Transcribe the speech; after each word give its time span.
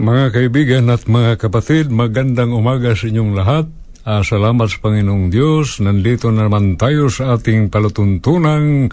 Mga 0.00 0.32
kaibigan 0.32 0.88
at 0.88 1.04
mga 1.04 1.36
kapatid, 1.36 1.92
magandang 1.92 2.56
umaga 2.56 2.96
sa 2.96 3.04
inyong 3.04 3.36
lahat. 3.36 3.68
Ah, 4.00 4.24
salamat 4.24 4.72
sa 4.72 4.80
Panginoong 4.80 5.28
Diyos. 5.28 5.76
Nandito 5.76 6.32
naman 6.32 6.80
tayo 6.80 7.12
sa 7.12 7.36
ating 7.36 7.68
palatuntunang 7.68 8.88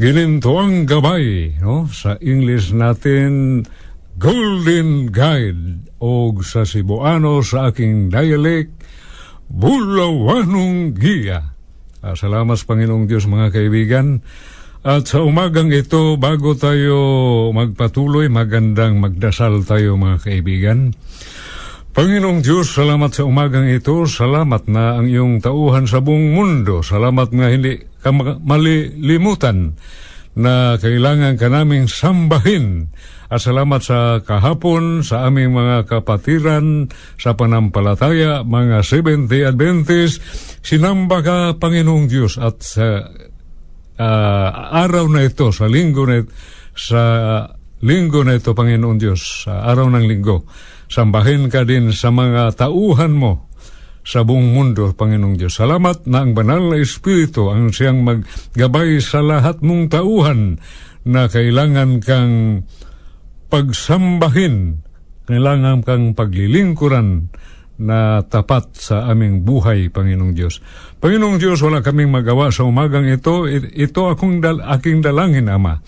ginintuang 0.00 0.88
gabay. 0.88 1.60
No? 1.60 1.84
Sa 1.92 2.16
English 2.16 2.72
natin, 2.72 3.60
Golden 4.16 5.12
Guide. 5.12 5.92
O 6.00 6.32
sa 6.40 6.64
Cebuano, 6.64 7.44
sa 7.44 7.68
aking 7.68 8.08
dialect, 8.08 8.72
Bulawanong 9.52 10.96
Giya. 10.96 11.44
Ah, 12.00 12.16
salamat 12.16 12.56
sa 12.56 12.72
Panginoong 12.72 13.04
Diyos 13.04 13.28
mga 13.28 13.52
kaibigan. 13.52 14.24
At 14.82 15.06
sa 15.06 15.22
umagang 15.22 15.70
ito, 15.70 16.18
bago 16.18 16.58
tayo 16.58 16.98
magpatuloy, 17.54 18.26
magandang 18.26 18.98
magdasal 18.98 19.62
tayo 19.62 19.94
mga 19.94 20.18
kaibigan. 20.26 20.90
Panginoong 21.94 22.42
Diyos, 22.42 22.74
salamat 22.74 23.14
sa 23.14 23.22
umagang 23.22 23.70
ito. 23.70 24.02
Salamat 24.10 24.66
na 24.66 24.98
ang 24.98 25.06
iyong 25.06 25.38
tauhan 25.38 25.86
sa 25.86 26.02
buong 26.02 26.34
mundo. 26.34 26.82
Salamat 26.82 27.30
nga 27.30 27.46
hindi 27.46 27.78
ka 28.02 28.10
ma- 28.10 28.42
malilimutan 28.42 29.78
na 30.34 30.74
kailangan 30.82 31.38
ka 31.38 31.46
naming 31.46 31.86
sambahin. 31.86 32.90
At 33.30 33.46
salamat 33.46 33.86
sa 33.86 34.18
kahapon, 34.18 35.06
sa 35.06 35.30
aming 35.30 35.54
mga 35.54 35.86
kapatiran, 35.86 36.90
sa 37.22 37.38
panampalataya, 37.38 38.42
mga 38.42 38.82
Seventh 38.82 39.30
Adventist. 39.30 40.18
Sinamba 40.58 41.22
ka, 41.22 41.38
Panginoong 41.54 42.10
Diyos, 42.10 42.34
at 42.42 42.66
sa 42.66 43.06
ah, 44.02 44.82
araw 44.82 45.06
na 45.06 45.22
ito, 45.22 45.54
sa 45.54 45.70
linggo 45.70 46.02
na 46.02 46.26
sa 46.74 47.02
linggo 47.82 48.22
na 48.26 48.38
ito, 48.38 48.54
Panginoon 48.54 48.98
Diyos, 48.98 49.46
sa 49.46 49.66
araw 49.68 49.90
ng 49.90 50.06
linggo, 50.06 50.46
sambahin 50.90 51.50
ka 51.50 51.62
din 51.62 51.90
sa 51.94 52.10
mga 52.10 52.54
tauhan 52.56 53.14
mo 53.14 53.52
sa 54.02 54.26
buong 54.26 54.50
mundo, 54.50 54.90
Panginoong 54.94 55.38
Diyos. 55.38 55.58
Salamat 55.58 56.10
na 56.10 56.26
ang 56.26 56.34
banal 56.34 56.74
na 56.74 56.78
Espiritu 56.78 57.54
ang 57.54 57.70
siyang 57.70 58.02
maggabay 58.02 58.98
sa 58.98 59.22
lahat 59.22 59.62
mong 59.62 59.94
tauhan 59.94 60.58
na 61.06 61.30
kailangan 61.30 62.02
kang 62.02 62.66
pagsambahin, 63.50 64.82
kailangan 65.26 65.86
kang 65.86 66.18
paglilingkuran 66.18 67.30
na 67.82 68.22
tapat 68.22 68.78
sa 68.78 69.10
aming 69.10 69.42
buhay, 69.42 69.90
Panginoong 69.90 70.32
Diyos. 70.38 70.62
Panginoong 71.02 71.42
Diyos, 71.42 71.58
wala 71.66 71.82
kaming 71.82 72.14
magawa 72.14 72.54
sa 72.54 72.62
umagang 72.62 73.10
ito. 73.10 73.50
Ito 73.50 74.14
akong 74.14 74.38
dal- 74.38 74.62
aking 74.62 75.02
dalangin, 75.02 75.50
Ama, 75.50 75.82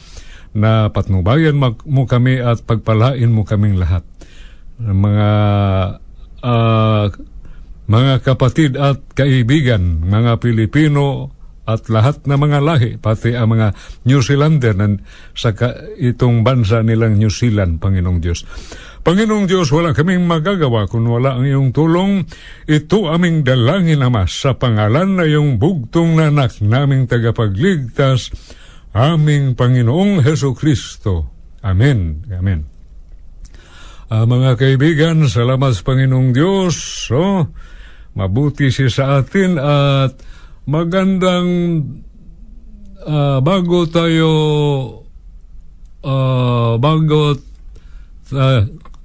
na 0.58 0.90
patnubayan 0.90 1.54
mo 1.86 2.02
kami 2.06 2.42
at 2.42 2.66
pagpalain 2.66 3.30
mo 3.30 3.46
kaming 3.46 3.78
lahat. 3.78 4.02
Mga 4.82 5.28
ah, 6.42 7.06
mga 7.84 8.14
kapatid 8.24 8.80
at 8.80 9.02
kaibigan, 9.12 10.02
mga 10.08 10.40
Pilipino 10.40 11.33
at 11.64 11.88
lahat 11.88 12.28
na 12.28 12.36
mga 12.36 12.60
lahi, 12.60 12.90
pati 13.00 13.32
ang 13.32 13.56
mga 13.56 13.72
New 14.04 14.20
Zealander 14.20 14.76
na 14.76 15.00
sa 15.32 15.56
itong 15.96 16.44
bansa 16.44 16.84
nilang 16.84 17.16
New 17.16 17.32
Zealand, 17.32 17.80
Panginoong 17.80 18.20
Diyos. 18.20 18.44
Panginoong 19.04 19.48
Diyos, 19.48 19.68
wala 19.72 19.96
kaming 19.96 20.24
magagawa 20.24 20.88
kung 20.88 21.08
wala 21.08 21.36
ang 21.36 21.44
iyong 21.44 21.72
tulong. 21.72 22.24
Ito 22.68 23.08
aming 23.12 23.44
dalangin, 23.44 24.00
Ama, 24.00 24.28
sa 24.28 24.56
pangalan 24.56 25.20
na 25.20 25.24
iyong 25.24 25.60
bugtong 25.60 26.20
nanak 26.20 26.60
naming 26.60 27.08
tagapagligtas, 27.08 28.32
aming 28.96 29.56
Panginoong 29.56 30.24
Heso 30.24 30.56
Kristo. 30.56 31.32
Amen. 31.64 32.28
Amen. 32.32 32.68
Ah, 34.12 34.28
mga 34.28 34.60
kaibigan, 34.60 35.24
salamat 35.32 35.72
sa 35.72 35.84
Panginoong 35.84 36.36
Diyos. 36.36 37.08
Oh, 37.12 37.48
mabuti 38.16 38.68
siya 38.68 38.88
sa 38.92 39.04
atin 39.20 39.56
at 39.56 40.33
magandang 40.64 41.48
ah, 43.04 43.38
bago 43.44 43.84
tayo 43.88 44.30
ah, 46.04 46.80
bago 46.80 47.36
ah, 48.32 48.62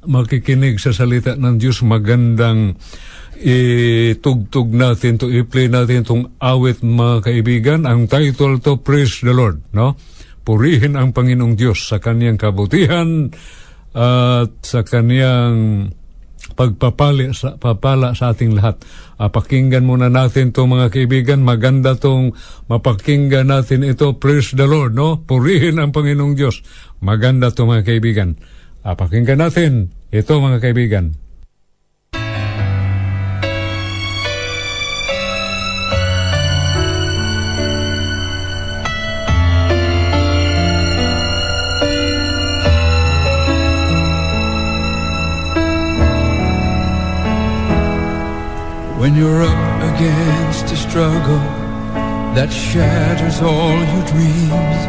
makikinig 0.07 0.79
sa 0.79 0.95
salita 0.95 1.35
ng 1.35 1.59
Diyos, 1.59 1.83
magandang 1.83 2.79
itugtog 3.39 4.67
natin 4.75 5.15
to 5.15 5.31
i-play 5.31 5.71
natin 5.71 6.03
itong 6.03 6.25
awit 6.43 6.83
mga 6.83 7.23
kaibigan. 7.23 7.79
Ang 7.87 8.11
title 8.11 8.59
to 8.59 8.79
Praise 8.83 9.23
the 9.23 9.31
Lord 9.31 9.63
no? 9.71 9.95
Purihin 10.43 10.99
ang 10.99 11.11
Panginoong 11.15 11.55
Diyos 11.55 11.87
sa 11.87 11.99
kaniyang 11.99 12.39
kabutihan 12.39 13.31
at 13.95 14.51
sa 14.63 14.81
kaniyang 14.83 15.91
pagpapali 16.55 17.33
sa 17.35 17.55
papala 17.59 18.17
sa 18.17 18.33
ating 18.33 18.57
lahat. 18.57 18.81
Ah, 19.19 19.29
pakinggan 19.29 19.85
muna 19.85 20.07
natin 20.07 20.55
to 20.55 20.65
mga 20.65 20.89
kaibigan, 20.89 21.45
maganda 21.45 21.93
tong 21.99 22.33
mapakinggan 22.71 23.51
natin 23.51 23.85
ito. 23.85 24.15
Praise 24.17 24.55
the 24.55 24.65
Lord, 24.65 24.95
no? 24.95 25.21
Purihin 25.21 25.77
ang 25.77 25.93
Panginoong 25.93 26.33
Diyos. 26.33 26.61
Maganda 27.03 27.53
to 27.53 27.67
mga 27.67 27.85
kaibigan. 27.85 28.39
Ah, 28.81 28.95
pakinggan 28.95 29.43
natin 29.43 29.93
ito 30.09 30.33
mga 30.41 30.59
kaibigan. 30.63 31.28
When 48.99 49.15
you're 49.15 49.43
up 49.43 49.95
against 49.95 50.73
a 50.73 50.75
struggle 50.75 51.39
that 52.35 52.51
shatters 52.51 53.39
all 53.41 53.71
your 53.71 54.05
dreams, 54.11 54.79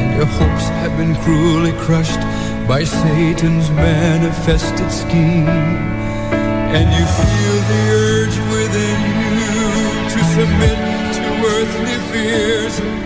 and 0.00 0.16
your 0.16 0.24
hopes 0.24 0.68
have 0.80 0.96
been 0.96 1.14
cruelly 1.16 1.72
crushed 1.84 2.22
by 2.66 2.82
Satan's 2.82 3.70
manifested 3.72 4.90
scheme, 4.90 5.52
and 6.72 6.88
you 6.96 7.04
feel 7.20 7.56
the 7.68 7.82
urge 7.92 8.38
within 8.56 9.00
you 9.36 9.68
to 10.08 10.20
submit 10.32 10.78
to 11.16 11.22
earthly 11.44 11.98
fears, 12.08 12.99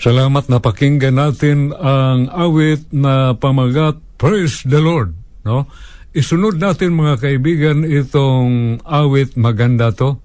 Salamat 0.00 0.48
na 0.48 0.64
pakinggan 0.64 1.20
natin 1.20 1.76
ang 1.76 2.32
awit 2.32 2.88
na 2.88 3.36
pamagat 3.36 4.00
Praise 4.16 4.64
the 4.64 4.80
Lord. 4.80 5.12
No? 5.44 5.68
Isunod 6.16 6.56
natin 6.56 6.96
mga 6.96 7.20
kaibigan 7.20 7.84
itong 7.84 8.80
awit 8.84 9.36
maganda 9.36 9.92
to. 9.92 10.16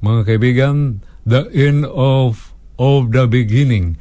Mga 0.00 0.20
kaibigan, 0.24 1.04
the 1.28 1.44
end 1.52 1.84
of 1.88 2.56
of 2.80 3.12
the 3.12 3.28
beginning. 3.28 4.00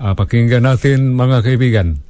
Ah, 0.00 0.16
pakinggan 0.16 0.64
natin 0.64 1.16
mga 1.20 1.44
kaibigan. 1.44 2.00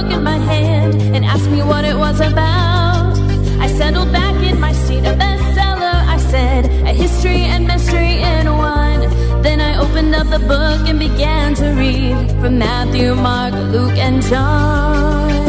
Book 0.00 0.12
in 0.12 0.22
my 0.22 0.38
hand 0.38 0.94
and 1.14 1.24
asked 1.24 1.50
me 1.50 1.62
what 1.62 1.84
it 1.84 1.96
was 1.96 2.20
about, 2.20 3.18
I 3.58 3.66
settled 3.66 4.12
back 4.12 4.34
in 4.42 4.58
my 4.58 4.72
seat, 4.72 5.04
a 5.04 5.14
bestseller. 5.14 5.96
I 6.16 6.16
said, 6.16 6.64
a 6.86 6.92
history 6.92 7.42
and 7.52 7.66
mystery 7.66 8.22
in 8.22 8.46
one. 8.56 9.00
Then 9.42 9.60
I 9.60 9.78
opened 9.78 10.14
up 10.14 10.28
the 10.28 10.38
book 10.38 10.88
and 10.88 10.98
began 10.98 11.54
to 11.56 11.66
read 11.72 12.30
from 12.40 12.58
Matthew, 12.58 13.14
Mark, 13.14 13.52
Luke, 13.72 13.98
and 13.98 14.22
John. 14.22 15.39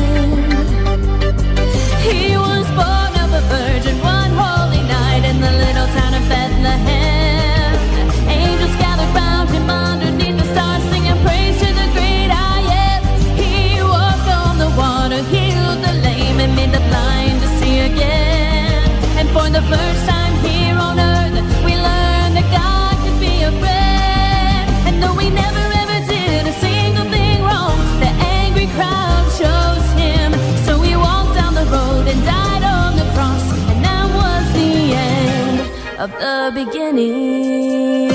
For 19.33 19.49
the 19.49 19.61
first 19.61 20.05
time 20.09 20.35
here 20.43 20.75
on 20.77 20.99
earth, 20.99 21.33
we 21.63 21.73
learned 21.75 22.35
that 22.35 22.47
God 22.51 22.97
could 23.03 23.17
be 23.17 23.43
a 23.43 23.51
friend. 23.63 24.69
And 24.87 25.01
though 25.01 25.15
we 25.15 25.29
never 25.29 25.65
ever 25.81 25.99
did 26.05 26.47
a 26.47 26.53
single 26.59 27.05
thing 27.05 27.41
wrong, 27.41 27.77
the 28.03 28.11
angry 28.39 28.67
crowd 28.75 29.23
chose 29.39 29.87
him. 29.93 30.33
So 30.65 30.81
he 30.81 30.97
walked 30.97 31.35
down 31.35 31.53
the 31.55 31.65
road 31.65 32.07
and 32.11 32.21
died 32.25 32.63
on 32.63 32.97
the 32.97 33.05
cross. 33.15 33.45
And 33.71 33.85
that 33.85 34.07
was 34.19 34.51
the 34.53 34.93
end 34.99 35.59
of 36.03 36.11
the 36.19 36.51
beginning. 36.53 38.11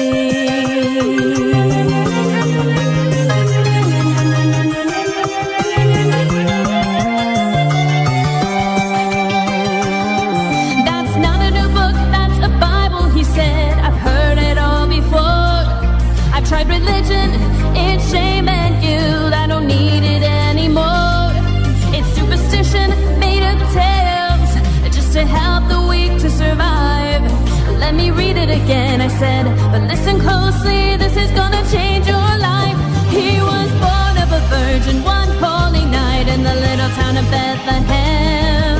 Said. 29.19 29.47
But 29.73 29.83
listen 29.89 30.21
closely, 30.21 30.97
this 30.97 31.17
is 31.17 31.31
gonna 31.31 31.65
change 31.71 32.07
your 32.07 32.31
life. 32.51 32.79
He 33.09 33.41
was 33.41 33.71
born 33.85 34.15
of 34.25 34.29
a 34.41 34.43
virgin 34.53 35.03
one 35.03 35.31
holy 35.45 35.85
night 35.87 36.29
in 36.29 36.43
the 36.43 36.55
little 36.67 36.91
town 37.01 37.17
of 37.17 37.27
Bethlehem. 37.31 38.77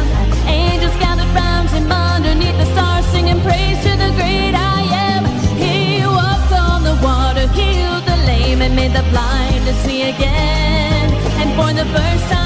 Angels 0.47 0.97
gathered 1.05 1.33
round 1.35 1.69
him 1.71 1.91
underneath 1.91 2.59
the 2.63 2.69
stars, 2.75 3.07
singing 3.07 3.41
praise 3.41 3.79
to 3.87 3.93
the 4.03 4.11
great 4.19 4.55
I 4.55 4.81
am. 5.09 5.23
He 5.57 6.05
walked 6.05 6.53
on 6.53 6.81
the 6.89 6.97
water, 7.09 7.47
healed 7.59 8.05
the 8.05 8.19
lame, 8.29 8.61
and 8.61 8.75
made 8.77 8.93
the 8.93 9.05
blind 9.13 9.65
to 9.69 9.75
see 9.85 10.03
again. 10.15 11.07
And 11.41 11.49
for 11.57 11.71
the 11.81 11.87
first 11.97 12.25
time 12.33 12.46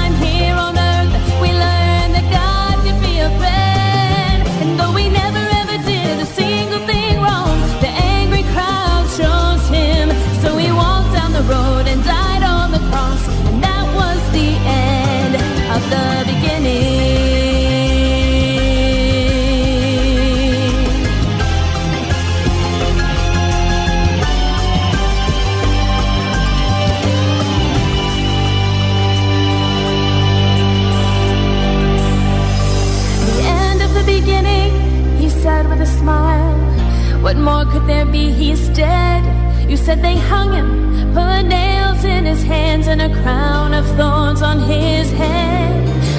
more 37.41 37.65
could 37.65 37.87
there 37.87 38.05
be? 38.05 38.31
He's 38.31 38.69
dead. 38.69 39.21
You 39.69 39.77
said 39.77 40.01
they 40.01 40.17
hung 40.17 40.53
him, 40.53 41.13
put 41.13 41.43
nails 41.47 42.03
in 42.03 42.25
his 42.25 42.43
hands 42.43 42.87
and 42.87 43.01
a 43.01 43.09
crown 43.21 43.73
of 43.73 43.85
thorns 43.97 44.41
on 44.41 44.59
his 44.59 45.11
head. 45.11 45.71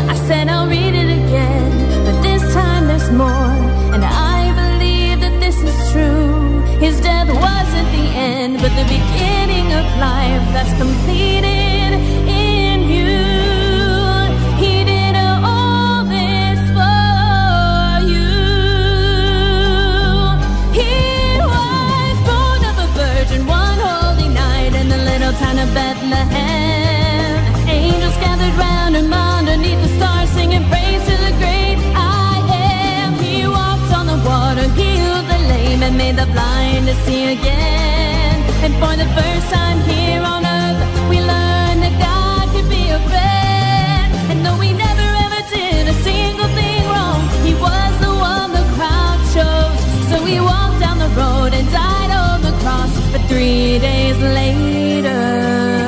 I 0.08 0.14
said 0.26 0.48
I'll 0.48 0.68
read 0.68 0.94
it 0.94 1.10
again, 1.22 1.70
but 2.06 2.16
this 2.22 2.42
time 2.54 2.88
there's 2.88 3.10
more. 3.10 3.54
And 3.94 4.04
I 4.04 4.40
believe 4.62 5.20
that 5.20 5.38
this 5.38 5.58
is 5.62 5.76
true. 5.92 6.60
His 6.86 7.00
death 7.00 7.28
wasn't 7.28 7.88
the 7.98 8.06
end, 8.32 8.54
but 8.62 8.72
the 8.80 8.88
beginning 8.98 9.68
of 9.80 9.84
life 10.10 10.44
that's 10.54 10.74
completed 10.82 11.92
in 12.26 12.71
Bethlehem. 25.74 27.40
Angels 27.68 28.16
gathered 28.18 28.54
round 28.54 28.94
him 28.96 29.12
underneath 29.12 29.80
the 29.80 29.88
stars, 29.96 30.28
singing 30.30 30.64
praise 30.68 31.02
to 31.08 31.16
the 31.26 31.32
great 31.42 31.78
I 31.96 32.36
am. 32.52 33.14
He 33.14 33.46
walked 33.46 33.92
on 33.98 34.06
the 34.06 34.18
water, 34.28 34.68
healed 34.78 35.26
the 35.32 35.40
lame, 35.52 35.82
and 35.82 35.96
made 35.96 36.16
the 36.16 36.26
blind 36.26 36.86
to 36.88 36.94
see 37.04 37.32
again. 37.32 38.36
And 38.64 38.74
for 38.80 38.94
the 39.02 39.08
first 39.18 39.46
time 39.50 39.80
here 39.88 40.22
on 40.22 40.44
earth, 40.44 40.80
we 41.10 41.18
learn 41.20 41.76
that 41.84 41.94
God 41.98 42.46
can 42.54 42.66
be 42.68 42.84
a 42.90 43.00
friend. 43.10 44.08
And 44.30 44.44
though 44.44 44.58
we 44.58 44.72
never 44.72 45.08
ever 45.26 45.42
did 45.48 45.88
a 45.88 45.96
single 46.04 46.50
thing 46.58 46.84
wrong, 46.92 47.22
He 47.46 47.54
was 47.54 47.92
the 48.04 48.12
one 48.30 48.52
the 48.52 48.64
crowd 48.76 49.18
chose. 49.34 49.80
So 50.10 50.16
walked 50.44 50.80
down 50.80 50.98
the 50.98 51.12
road 51.20 51.54
and 51.54 51.66
died 51.72 52.11
lost, 52.64 53.12
but 53.12 53.22
three 53.28 53.78
days 53.78 54.18
later. 54.18 55.81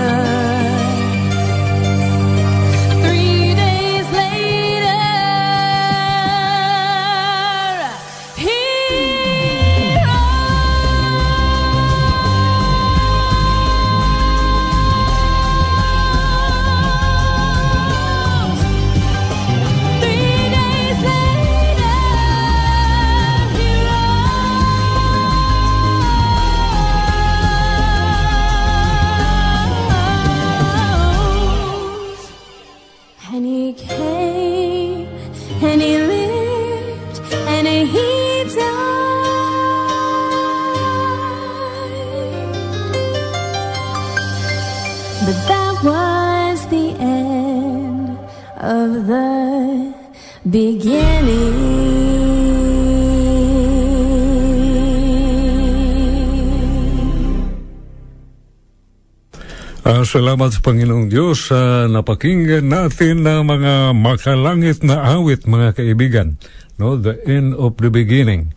Salamat 60.15 60.47
sa 60.55 60.63
Panginoong 60.63 61.11
Diyos 61.11 61.51
sa 61.51 61.91
napakinggan 61.91 62.71
natin 62.71 63.27
na 63.27 63.43
mga 63.43 63.91
makalangit 63.99 64.87
na 64.87 65.03
awit, 65.19 65.43
mga 65.43 65.75
kaibigan. 65.75 66.39
No? 66.79 66.95
The 66.95 67.19
end 67.27 67.59
of 67.59 67.75
the 67.83 67.91
beginning. 67.91 68.55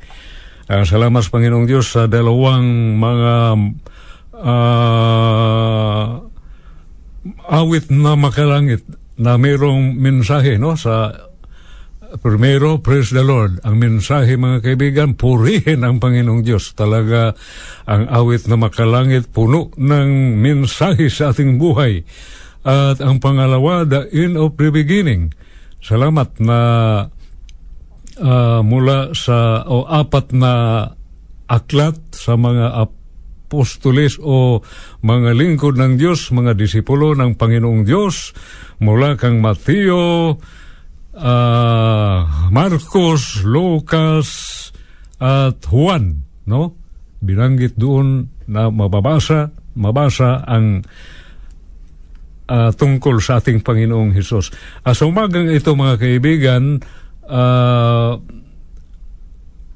Ah, 0.70 0.86
salamat 0.86 1.18
sa 1.26 1.34
Panginoong 1.34 1.66
Diyos 1.66 1.90
sa 1.90 2.06
dalawang 2.06 3.02
mga 3.02 3.34
ah, 4.38 6.22
awit 7.50 7.90
na 7.90 8.14
makalangit 8.14 8.86
na 9.18 9.42
mayroong 9.42 9.98
mensahe 9.98 10.62
no 10.62 10.78
sa 10.78 11.10
Primero, 12.08 12.80
praise 12.80 13.12
the 13.12 13.20
Lord. 13.20 13.60
Ang 13.68 13.84
mensahe 13.84 14.40
mga 14.40 14.64
kaibigan, 14.64 15.20
purihin 15.20 15.84
ang 15.84 16.00
Panginoong 16.00 16.40
Diyos. 16.40 16.72
Talaga 16.72 17.36
ang 17.84 18.08
awit 18.08 18.48
na 18.48 18.56
makalangit, 18.56 19.28
puno 19.28 19.76
ng 19.76 20.40
mensahe 20.40 21.12
sa 21.12 21.36
ating 21.36 21.60
buhay. 21.60 22.08
At 22.64 23.04
ang 23.04 23.20
pangalawa, 23.20 23.84
the 23.84 24.08
end 24.16 24.40
of 24.40 24.56
the 24.56 24.72
beginning. 24.72 25.36
Salamat 25.84 26.40
na 26.40 26.60
ah, 28.24 28.60
mula 28.64 29.12
sa 29.12 29.68
o 29.68 29.84
apat 29.84 30.32
na 30.32 30.54
aklat 31.52 32.00
sa 32.16 32.40
mga 32.40 32.88
apostoles 32.88 34.16
o 34.24 34.64
mga 35.04 35.36
lingkod 35.36 35.76
ng 35.76 36.00
Diyos, 36.00 36.32
mga 36.32 36.56
disipulo 36.56 37.20
ng 37.20 37.36
Panginoong 37.36 37.84
Diyos, 37.84 38.32
mula 38.80 39.20
kang 39.20 39.44
Mateo, 39.44 40.40
ah, 41.18 42.48
Marcos, 42.54 43.42
Lucas, 43.42 44.30
at 45.18 45.58
Juan, 45.66 46.22
no? 46.46 46.78
Binanggit 47.18 47.74
doon 47.74 48.30
na 48.46 48.70
mababasa, 48.70 49.50
mabasa 49.74 50.46
ang 50.46 50.86
ah, 52.48 52.72
tungkol 52.72 53.20
sa 53.20 53.42
ating 53.42 53.66
Panginoong 53.66 54.14
Hesus. 54.14 54.54
Uh, 54.86 54.94
sa 54.94 55.04
umagang 55.10 55.50
ito 55.50 55.74
mga 55.74 55.96
kaibigan, 55.98 56.80
ah, 57.28 58.22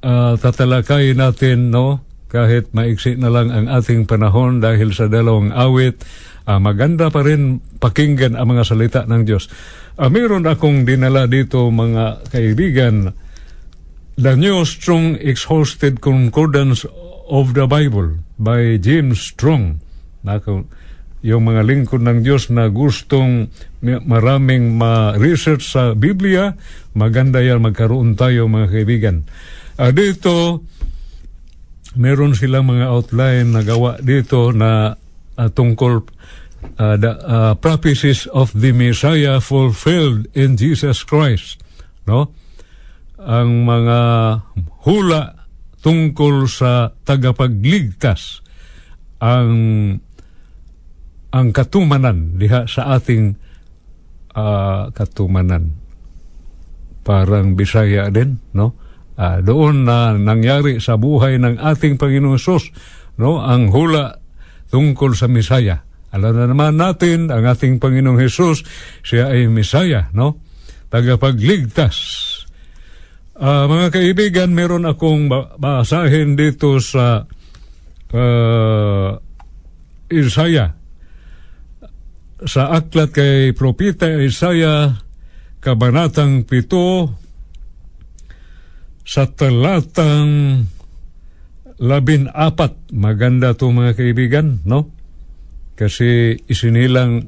ah, 0.01 0.33
tatalakay 0.38 1.13
natin, 1.17 1.74
no? 1.74 2.05
Kahit 2.31 2.71
maiksi 2.71 3.19
na 3.19 3.27
lang 3.27 3.51
ang 3.51 3.67
ating 3.67 4.07
panahon 4.07 4.63
dahil 4.63 4.95
sa 4.95 5.12
dalawang 5.12 5.51
awit, 5.51 6.00
ah, 6.48 6.62
maganda 6.63 7.12
pa 7.12 7.25
rin 7.25 7.60
pakinggan 7.81 8.39
ang 8.39 8.55
mga 8.55 8.63
salita 8.63 9.01
ng 9.03 9.21
Diyos. 9.27 9.51
Ah, 10.01 10.10
mayroon 10.10 10.50
akong 10.50 10.81
dinala 10.81 11.29
dito 11.29 11.70
mga 11.70 12.25
kaibigan 12.34 13.13
The 14.17 14.34
New 14.34 14.65
Strong 14.65 15.22
Exhausted 15.22 16.01
Concordance 16.01 16.89
of 17.29 17.53
the 17.53 17.70
Bible 17.70 18.17
by 18.41 18.81
James 18.81 19.22
Strong. 19.22 19.77
Nako, 20.25 20.65
yung 21.22 21.46
mga 21.46 21.62
lingkod 21.70 22.01
ng 22.01 22.25
Diyos 22.25 22.50
na 22.50 22.74
gustong 22.74 23.53
ma- 23.86 24.01
maraming 24.01 24.74
ma-research 24.74 25.70
sa 25.70 25.93
Biblia, 25.93 26.58
maganda 26.98 27.38
yan 27.38 27.62
magkaroon 27.62 28.17
tayo 28.17 28.50
mga 28.50 28.74
kaibigan. 28.74 29.29
Ah, 29.77 29.93
dito, 29.93 30.65
meron 31.93 32.34
silang 32.34 32.74
mga 32.74 32.89
outline 32.89 33.53
na 33.53 33.62
gawa 33.62 34.01
dito 34.01 34.50
na 34.50 34.98
ah, 35.38 35.50
tungkol 35.53 36.10
ah, 36.77 36.96
the 36.98 37.12
ah, 37.22 37.53
prophecies 37.58 38.25
of 38.32 38.51
the 38.56 38.72
Messiah 38.72 39.39
fulfilled 39.39 40.27
in 40.34 40.58
Jesus 40.58 41.03
Christ. 41.03 41.62
No? 42.06 42.34
Ang 43.22 43.70
mga 43.70 44.00
hula 44.86 45.46
tungkol 45.82 46.46
sa 46.50 46.94
tagapagligtas 47.06 48.46
ang 49.22 49.53
ang 51.32 51.48
katumanan 51.53 52.38
diha 52.38 52.65
sa 52.65 52.98
ating 52.98 53.38
ah, 54.38 54.89
katumanan 54.94 55.77
parang 57.01 57.58
Bisaya 57.58 58.13
din 58.13 58.38
no 58.53 58.77
Ah, 59.22 59.38
doon 59.38 59.86
na 59.86 60.18
nangyari 60.18 60.82
sa 60.82 60.98
buhay 60.98 61.38
ng 61.38 61.62
ating 61.62 62.01
Panginoong 62.01 62.41
Sus 62.41 62.74
no 63.22 63.38
ang 63.38 63.70
hula 63.70 64.18
tungkol 64.74 65.13
sa 65.13 65.30
Misaya 65.30 65.86
alam 66.12 66.36
na 66.36 66.46
naman 66.48 66.75
natin 66.75 67.32
ang 67.32 67.48
ating 67.48 67.80
Panginoong 67.80 68.20
Hesus 68.20 68.68
siya 69.03 69.32
ay 69.32 69.48
Misaya 69.48 70.12
no 70.12 70.39
tagapagligtas 70.91 72.32
Ah, 73.41 73.65
mga 73.65 73.89
kaibigan, 73.89 74.53
meron 74.53 74.86
akong 74.86 75.25
ba- 75.25 75.58
basahin 75.58 76.38
dito 76.38 76.77
sa 76.77 77.25
uh, 78.13 79.10
Isaiah. 80.13 80.77
Sa 82.46 82.70
aklat 82.70 83.18
kay 83.18 83.50
Propita 83.58 84.06
Isaiah, 84.06 84.94
Kabanatang 85.58 86.46
7, 86.46 89.10
sa 89.10 89.25
talatang 89.25 90.62
labin 91.82 92.30
apat. 92.30 92.94
Maganda 92.94 93.58
to 93.58 93.74
mga 93.74 93.98
kaibigan, 93.98 94.62
no? 94.70 94.94
Kasi 95.82 96.38
isinilang 96.46 97.26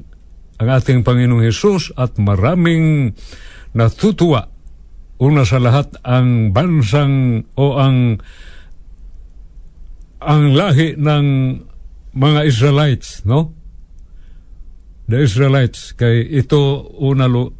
ang 0.62 0.68
ating 0.70 1.02
Panginoong 1.02 1.42
Hesus 1.42 1.90
at 1.98 2.14
maraming 2.22 3.10
natutuwa 3.74 4.46
una 5.18 5.42
sa 5.42 5.58
lahat 5.58 5.98
ang 6.06 6.54
bansang 6.54 7.42
o 7.58 7.74
ang 7.74 8.22
ang 10.22 10.54
lahi 10.54 10.94
ng 10.94 11.26
mga 12.14 12.40
Israelites, 12.46 13.26
no? 13.26 13.50
The 15.10 15.26
Israelites 15.26 15.92
kay 15.98 16.22
ito 16.22 16.86
una 17.02 17.26
lo, 17.26 17.52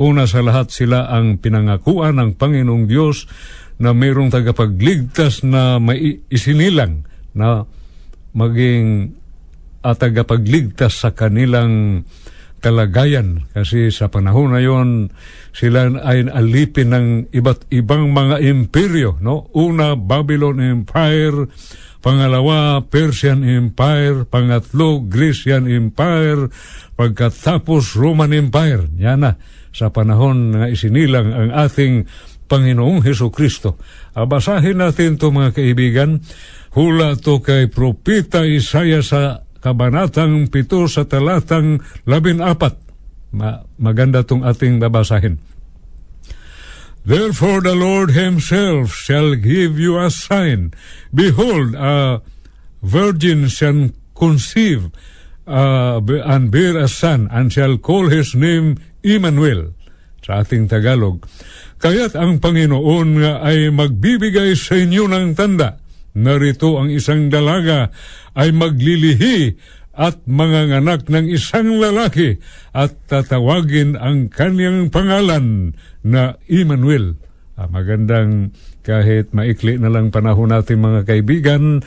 una 0.00 0.24
sa 0.24 0.40
lahat 0.40 0.74
sila 0.74 1.06
ang 1.12 1.38
pinangakuan 1.38 2.18
ng 2.18 2.30
Panginoong 2.34 2.88
Diyos 2.90 3.30
na 3.78 3.94
mayroong 3.94 4.32
tagapagligtas 4.32 5.46
na 5.46 5.78
may 5.78 6.24
isinilang 6.32 7.06
na 7.36 7.62
maging 8.34 9.14
at 9.84 10.00
tagapagligtas 10.00 11.04
sa 11.04 11.12
kanilang 11.12 12.02
kalagayan. 12.64 13.44
Kasi 13.52 13.92
sa 13.92 14.08
panahon 14.08 14.56
na 14.56 14.64
yon 14.64 15.12
sila 15.52 15.92
ay 16.00 16.24
alipin 16.32 16.96
ng 16.96 17.06
iba't 17.36 17.68
ibang 17.68 18.16
mga 18.16 18.40
imperyo 18.40 19.20
no? 19.20 19.52
Una 19.52 19.92
Babylon 19.92 20.64
Empire 20.64 21.52
pangalawa 22.00 22.80
Persian 22.88 23.44
Empire 23.44 24.24
pangatlo 24.24 25.04
Grecian 25.04 25.68
Empire 25.68 26.48
pagkatapos 26.96 27.92
Roman 28.00 28.32
Empire. 28.32 28.88
Yan 28.96 29.28
na 29.28 29.36
sa 29.68 29.92
panahon 29.92 30.56
nga 30.56 30.72
isinilang 30.72 31.36
ang 31.36 31.50
ating 31.52 32.08
Panginoong 32.48 33.04
Heso 33.04 33.28
Kristo 33.28 33.76
abasahin 34.14 34.78
natin 34.78 35.18
to 35.18 35.34
mga 35.34 35.52
kaibigan. 35.52 36.22
Hula 36.74 37.14
to 37.18 37.38
kay 37.38 37.70
Propita 37.70 38.42
Isaiah 38.42 39.02
sa 39.02 39.46
kabanatang 39.64 40.52
pito 40.52 40.84
sa 40.84 41.08
talatang 41.08 41.80
labin 42.04 42.44
apat. 42.44 42.76
Ma- 43.32 43.64
maganda 43.80 44.20
tong 44.20 44.44
ating 44.44 44.76
babasahin. 44.76 45.40
Therefore 47.04 47.64
the 47.64 47.72
Lord 47.72 48.12
himself 48.12 48.92
shall 48.92 49.36
give 49.40 49.80
you 49.80 49.96
a 49.96 50.12
sign. 50.12 50.76
Behold, 51.12 51.72
a 51.76 52.20
virgin 52.84 53.48
shall 53.48 53.88
conceive 54.12 54.92
uh, 55.48 56.00
and 56.04 56.52
bear 56.52 56.76
a 56.76 56.88
son 56.88 57.28
and 57.32 57.52
shall 57.52 57.76
call 57.80 58.08
his 58.08 58.36
name 58.36 58.80
Emmanuel 59.04 59.72
sa 60.24 60.40
ating 60.40 60.68
Tagalog. 60.68 61.24
Kaya't 61.76 62.16
ang 62.16 62.40
Panginoon 62.40 63.20
nga 63.20 63.44
ay 63.44 63.68
magbibigay 63.68 64.56
sa 64.56 64.80
inyo 64.80 65.04
ng 65.04 65.36
tanda. 65.36 65.83
Narito 66.14 66.78
ang 66.78 66.94
isang 66.94 67.26
dalaga 67.26 67.90
ay 68.38 68.54
maglilihi 68.54 69.58
at 69.94 70.22
manganganak 70.26 71.06
ng 71.06 71.26
isang 71.30 71.78
lalaki 71.78 72.38
at 72.74 72.94
tatawagin 73.06 73.94
ang 73.94 74.30
kanyang 74.30 74.90
pangalan 74.90 75.74
na 76.02 76.38
Emmanuel. 76.50 77.18
Ah, 77.54 77.70
magandang 77.70 78.50
kahit 78.82 79.30
maikli 79.30 79.78
na 79.78 79.90
lang 79.90 80.10
panahon 80.10 80.50
natin 80.50 80.82
mga 80.82 81.06
kaibigan, 81.06 81.86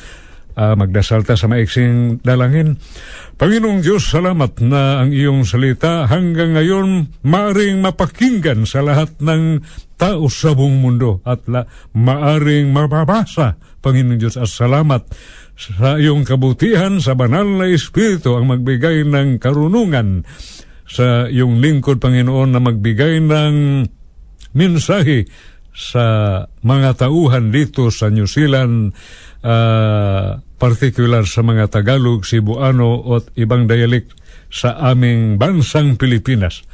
ah, 0.58 0.74
magdasal 0.74 1.22
ta 1.22 1.38
sa 1.38 1.46
maiksing 1.46 2.20
dalangin. 2.26 2.82
Panginoong 3.38 3.86
Diyos, 3.86 4.10
salamat 4.10 4.58
na 4.66 5.06
ang 5.06 5.14
iyong 5.14 5.46
salita 5.46 6.10
hanggang 6.10 6.58
ngayon 6.58 7.14
maaring 7.22 7.78
mapakinggan 7.78 8.66
sa 8.66 8.82
lahat 8.82 9.14
ng 9.22 9.62
tao 9.94 10.26
sa 10.26 10.58
buong 10.58 10.82
mundo 10.82 11.22
at 11.22 11.46
la, 11.46 11.70
maaring 11.94 12.74
mababasa. 12.74 13.62
Panginoong 13.86 14.18
Diyos, 14.18 14.42
at 14.42 14.50
salamat 14.50 15.06
sa 15.54 16.02
iyong 16.02 16.26
kabutihan 16.26 16.98
sa 16.98 17.14
banal 17.14 17.46
na 17.46 17.70
Espiritu 17.70 18.34
ang 18.34 18.50
magbigay 18.50 19.06
ng 19.06 19.38
karunungan 19.38 20.26
sa 20.90 21.30
iyong 21.30 21.62
lingkod, 21.62 22.02
Panginoon, 22.02 22.58
na 22.58 22.62
magbigay 22.64 23.22
ng 23.22 23.56
mensahe 24.58 25.30
sa 25.78 26.06
mga 26.66 27.06
tauhan 27.06 27.54
dito 27.54 27.94
sa 27.94 28.10
New 28.10 28.26
Zealand, 28.26 28.98
uh, 29.46 30.42
particular 30.58 31.22
sa 31.30 31.46
mga 31.46 31.70
Tagalog, 31.70 32.26
Cebuano 32.26 33.06
at 33.14 33.30
ibang 33.38 33.70
dialect 33.70 34.18
sa 34.50 34.74
aming 34.90 35.38
bansang 35.38 36.00
Pilipinas. 36.00 36.66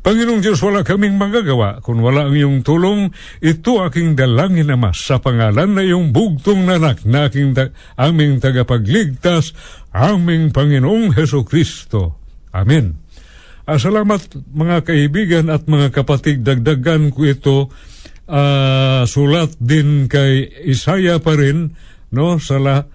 Panginoong 0.00 0.42
Diyos, 0.42 0.58
wala 0.64 0.82
kaming 0.82 1.20
magagawa 1.20 1.78
kung 1.84 2.00
wala 2.02 2.26
ang 2.26 2.34
iyong 2.34 2.64
tulong. 2.64 3.12
Ito 3.38 3.86
aking 3.86 4.18
dalangin, 4.18 4.72
Ama, 4.72 4.90
sa 4.96 5.20
pangalan 5.22 5.76
na 5.76 5.84
iyong 5.84 6.10
bugtong 6.10 6.66
nanak 6.66 7.04
na 7.06 7.30
aking 7.30 7.54
ta- 7.54 7.70
aming 8.00 8.40
tagapagligtas, 8.40 9.54
aming 9.94 10.50
Panginoong 10.50 11.14
Heso 11.14 11.44
Kristo. 11.46 12.18
Amen. 12.50 12.98
Ah, 13.68 13.78
salamat 13.78 14.34
mga 14.50 14.82
kaibigan 14.82 15.46
at 15.52 15.68
mga 15.68 15.94
kapatid, 15.94 16.42
dagdagan 16.42 17.14
ko 17.14 17.20
ito 17.28 17.56
ah, 18.30 19.02
sulat 19.04 19.58
din 19.58 20.06
kay 20.06 20.46
Isaya 20.70 21.18
pa 21.18 21.34
rin, 21.34 21.74
no, 22.14 22.38
sa 22.38 22.86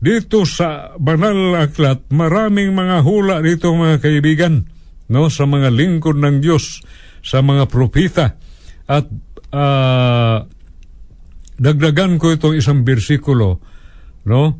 dito 0.00 0.48
sa 0.48 0.96
banal 0.96 1.36
na 1.54 1.68
aklat, 1.68 2.08
maraming 2.08 2.72
mga 2.72 3.04
hula 3.04 3.38
dito 3.44 3.70
mga 3.70 4.00
kaibigan, 4.00 4.66
no, 5.12 5.30
sa 5.30 5.46
mga 5.46 5.70
lingkod 5.70 6.18
ng 6.18 6.42
Diyos, 6.42 6.82
sa 7.22 7.44
mga 7.44 7.70
propita. 7.70 8.34
At 8.90 9.06
ah, 9.54 10.44
dagdagan 11.60 12.16
ko 12.18 12.32
itong 12.34 12.56
isang 12.58 12.82
bersikulo, 12.82 13.60
no? 14.26 14.58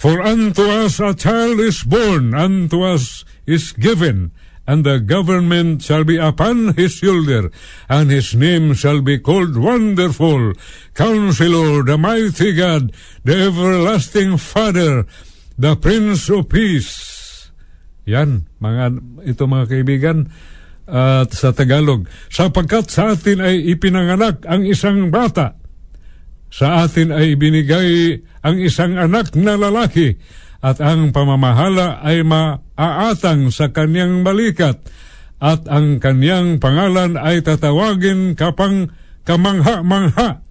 For 0.00 0.24
unto 0.24 0.64
us 0.64 0.96
a 0.96 1.12
child 1.12 1.60
is 1.60 1.84
born, 1.84 2.32
unto 2.32 2.88
us 2.88 3.28
is 3.44 3.76
given, 3.76 4.32
and 4.70 4.86
the 4.86 5.02
government 5.02 5.82
shall 5.82 6.06
be 6.06 6.14
upon 6.14 6.78
his 6.78 6.94
shoulder, 6.94 7.50
and 7.90 8.06
his 8.06 8.38
name 8.38 8.70
shall 8.70 9.02
be 9.02 9.18
called 9.18 9.58
Wonderful, 9.58 10.54
Counselor, 10.94 11.82
the 11.82 11.98
Mighty 11.98 12.54
God, 12.54 12.94
the 13.26 13.50
Everlasting 13.50 14.38
Father, 14.38 15.10
the 15.58 15.74
Prince 15.74 16.30
of 16.30 16.46
Peace. 16.46 17.50
Yan, 18.06 18.46
mga, 18.62 19.02
ito 19.26 19.42
mga 19.50 19.66
kaibigan, 19.66 20.30
at 20.86 21.34
sa 21.34 21.50
Tagalog, 21.50 22.06
sapagkat 22.30 22.94
sa 22.94 23.18
atin 23.18 23.42
ay 23.42 23.74
ipinanganak 23.74 24.46
ang 24.46 24.62
isang 24.62 25.10
bata, 25.10 25.58
sa 26.46 26.86
atin 26.86 27.10
ay 27.10 27.34
binigay 27.34 28.22
ang 28.46 28.62
isang 28.62 28.94
anak 28.94 29.34
na 29.34 29.58
lalaki 29.58 30.14
at 30.60 30.76
ang 30.80 31.12
pamamahala 31.12 32.04
ay 32.04 32.20
maaatang 32.24 33.48
sa 33.48 33.72
kanyang 33.72 34.20
balikat 34.20 34.80
at 35.40 35.64
ang 35.72 35.96
kanyang 36.00 36.60
pangalan 36.60 37.16
ay 37.16 37.40
tatawagin 37.40 38.36
kapang 38.36 38.92
kamangha-mangha 39.24 40.44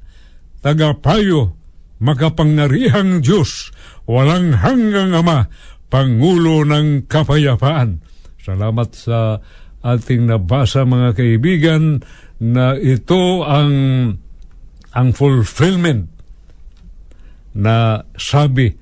tagapayo, 0.59 1.55
makapangnarihang 1.99 3.23
Diyos, 3.23 3.71
walang 4.07 4.59
hanggang 4.59 5.15
Ama, 5.15 5.47
Pangulo 5.89 6.61
ng 6.67 7.09
Kapayapaan. 7.09 8.03
Salamat 8.39 8.89
sa 8.93 9.39
ating 9.79 10.27
nabasa 10.27 10.83
mga 10.83 11.15
kaibigan 11.15 12.03
na 12.39 12.75
ito 12.75 13.43
ang 13.43 13.73
ang 14.89 15.09
fulfillment 15.13 16.09
na 17.55 18.03
sabi 18.15 18.73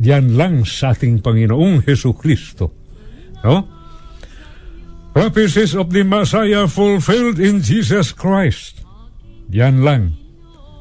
yan 0.00 0.36
lang 0.36 0.68
sa 0.68 0.92
ating 0.92 1.24
Panginoong 1.24 1.84
Heso 1.88 2.12
Kristo. 2.12 2.72
No? 3.40 3.64
Prophecies 5.16 5.72
of 5.72 5.88
the 5.96 6.04
Messiah 6.04 6.68
fulfilled 6.68 7.40
in 7.40 7.64
Jesus 7.64 8.12
Christ. 8.12 8.84
Yan 9.48 9.80
lang 9.80 10.12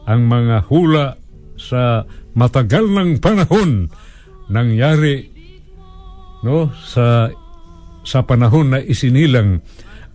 ang 0.04 0.28
mga 0.28 0.68
hula 0.68 1.16
sa 1.56 2.04
matagal 2.36 2.92
ng 2.92 3.24
panahon 3.24 3.88
nangyari 4.52 5.32
no 6.44 6.70
sa 6.84 7.32
sa 8.06 8.22
panahon 8.22 8.76
na 8.76 8.80
isinilang 8.84 9.64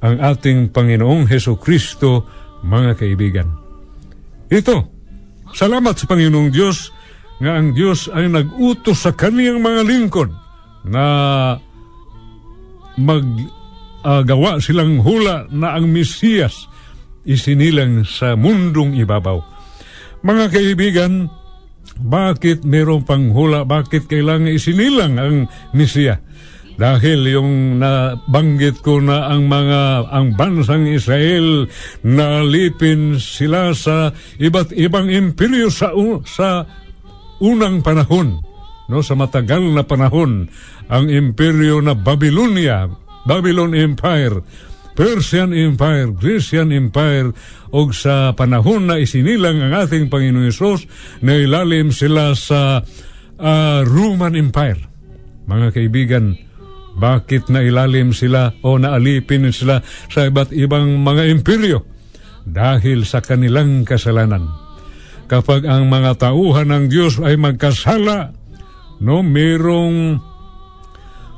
ang 0.05 0.17
ating 0.21 0.71
Panginoong 0.71 1.27
Heso 1.27 1.59
Kristo 1.59 2.29
mga 2.63 2.95
kaibigan. 3.01 3.49
Ito, 4.53 4.77
salamat 5.51 5.97
sa 5.97 6.07
Panginoong 6.07 6.53
Diyos 6.53 6.93
nga 7.41 7.57
ang 7.57 7.73
Diyos 7.73 8.13
ay 8.13 8.29
nag-utos 8.29 9.09
sa 9.09 9.17
kaniyang 9.17 9.65
mga 9.65 9.83
lingkod 9.89 10.31
na 10.85 11.05
maggawa 13.01 14.57
uh, 14.57 14.63
silang 14.63 15.01
hula 15.01 15.49
na 15.49 15.73
ang 15.77 15.89
Mesiyas 15.89 16.69
isinilang 17.25 18.05
sa 18.05 18.37
mundong 18.37 18.97
ibabaw. 19.01 19.41
Mga 20.21 20.45
kaibigan, 20.53 21.13
bakit 21.97 22.65
mayroong 22.65 23.09
panghula? 23.09 23.65
Bakit 23.65 24.09
kailangan 24.09 24.53
isinilang 24.53 25.17
ang 25.17 25.37
Mesiyas? 25.73 26.21
dahil 26.81 27.21
yung 27.29 27.77
nabanggit 27.77 28.81
ko 28.81 29.05
na 29.05 29.29
ang 29.29 29.53
mga 29.53 30.09
ang 30.09 30.33
bansang 30.33 30.89
Israel 30.89 31.69
nalipin 32.01 33.21
sila 33.21 33.77
sa 33.77 34.17
iba't 34.41 34.73
ibang 34.73 35.13
imperyo 35.13 35.69
sa 35.69 35.93
sa 36.25 36.65
unang 37.41 37.83
panahon 37.83 38.41
no 38.91 39.01
sa 39.01 39.17
matagal 39.17 39.65
na 39.73 39.87
panahon 39.87 40.49
ang 40.91 41.07
imperyo 41.09 41.81
na 41.81 41.97
Babylonia 41.97 42.91
Babylon 43.25 43.77
Empire 43.77 44.41
Persian 45.01 45.57
Empire, 45.57 46.13
Grecian 46.13 46.69
Empire, 46.75 47.33
o 47.73 47.89
sa 47.89 48.37
panahon 48.37 48.85
na 48.85 49.01
isinilang 49.01 49.65
ang 49.65 49.73
ating 49.73 50.13
Panginoon 50.13 50.51
Isos, 50.51 50.85
na 51.25 51.41
ilalim 51.41 51.89
sila 51.89 52.37
sa 52.37 52.85
uh, 53.41 53.81
Roman 53.87 54.37
Empire. 54.37 54.77
Mga 55.49 55.69
kaibigan, 55.73 56.37
bakit 57.01 57.49
na 57.49 57.65
ilalim 57.65 58.13
sila 58.13 58.53
o 58.61 58.77
naalipin 58.77 59.49
sila 59.55 59.81
sa 60.11 60.29
iba't 60.29 60.53
ibang 60.53 61.01
mga 61.01 61.33
imperyo? 61.33 61.87
Dahil 62.45 63.09
sa 63.09 63.25
kanilang 63.25 63.89
kasalanan. 63.89 64.70
Kapag 65.31 65.63
ang 65.63 65.87
mga 65.87 66.19
tauhan 66.19 66.75
ng 66.75 66.85
Diyos 66.91 67.23
ay 67.23 67.39
magkasala, 67.39 68.35
no, 68.99 69.23
merong 69.23 70.19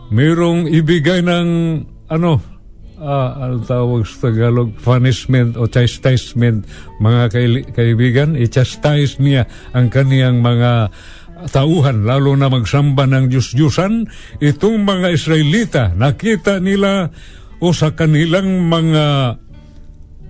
merong 0.09 0.65
ibigay 0.65 1.21
ng 1.21 1.49
ano, 2.09 2.41
uh, 2.97 3.29
ang 3.37 3.69
tawag 3.69 4.09
sa 4.09 4.33
Tagalog, 4.33 4.73
punishment 4.81 5.61
o 5.61 5.69
chastisement, 5.69 6.65
mga 7.05 7.23
kaibigan, 7.77 8.33
i-chastise 8.33 9.21
niya 9.21 9.45
ang 9.77 9.93
kaniyang 9.93 10.41
mga 10.41 10.89
tauhan, 11.53 12.09
lalo 12.09 12.33
na 12.33 12.49
magsamba 12.49 13.05
ng 13.05 13.29
Diyos-Diyusan, 13.29 14.09
itong 14.41 14.89
mga 14.89 15.09
Israelita, 15.13 15.83
nakita 15.93 16.65
nila 16.65 17.13
o 17.61 17.77
sa 17.77 17.93
kanilang 17.93 18.73
mga 18.73 19.05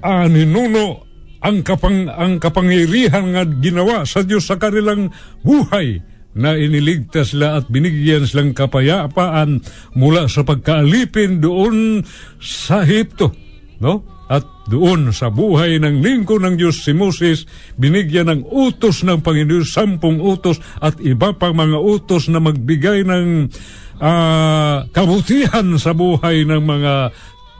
uh, 0.03 0.27
ninuno 0.27 1.12
ang 1.43 1.67
kapang 1.67 2.07
ang 2.07 2.39
kapangyarihan 2.39 3.35
nga 3.35 3.43
ginawa 3.45 4.07
sa 4.07 4.23
Dios 4.23 4.47
sa 4.47 4.57
kanilang 4.57 5.11
buhay 5.43 5.99
na 6.33 6.57
iniligtas 6.57 7.37
sila 7.37 7.61
at 7.61 7.69
binigyan 7.69 8.25
silang 8.25 8.57
kapayapaan 8.57 9.61
mula 9.93 10.31
sa 10.31 10.47
pagkaalipin 10.47 11.45
doon 11.45 12.01
sa 12.41 12.87
Ehipto 12.87 13.35
no 13.83 14.07
at 14.33 14.47
doon 14.65 15.13
sa 15.13 15.29
buhay 15.29 15.77
ng 15.77 16.01
lingkod 16.01 16.41
ng 16.41 16.57
Diyos 16.57 16.81
si 16.81 16.97
Moses, 16.97 17.45
binigyan 17.77 18.33
ng 18.33 18.41
utos 18.49 19.05
ng 19.05 19.21
Panginoon, 19.21 19.69
sampung 19.69 20.25
utos 20.25 20.57
at 20.81 20.97
iba 21.05 21.37
pang 21.37 21.53
mga 21.53 21.77
utos 21.77 22.33
na 22.33 22.41
magbigay 22.41 23.05
ng 23.05 23.53
uh, 24.01 24.89
kabutihan 24.89 25.77
sa 25.77 25.93
buhay 25.93 26.49
ng 26.49 26.65
mga 26.65 27.13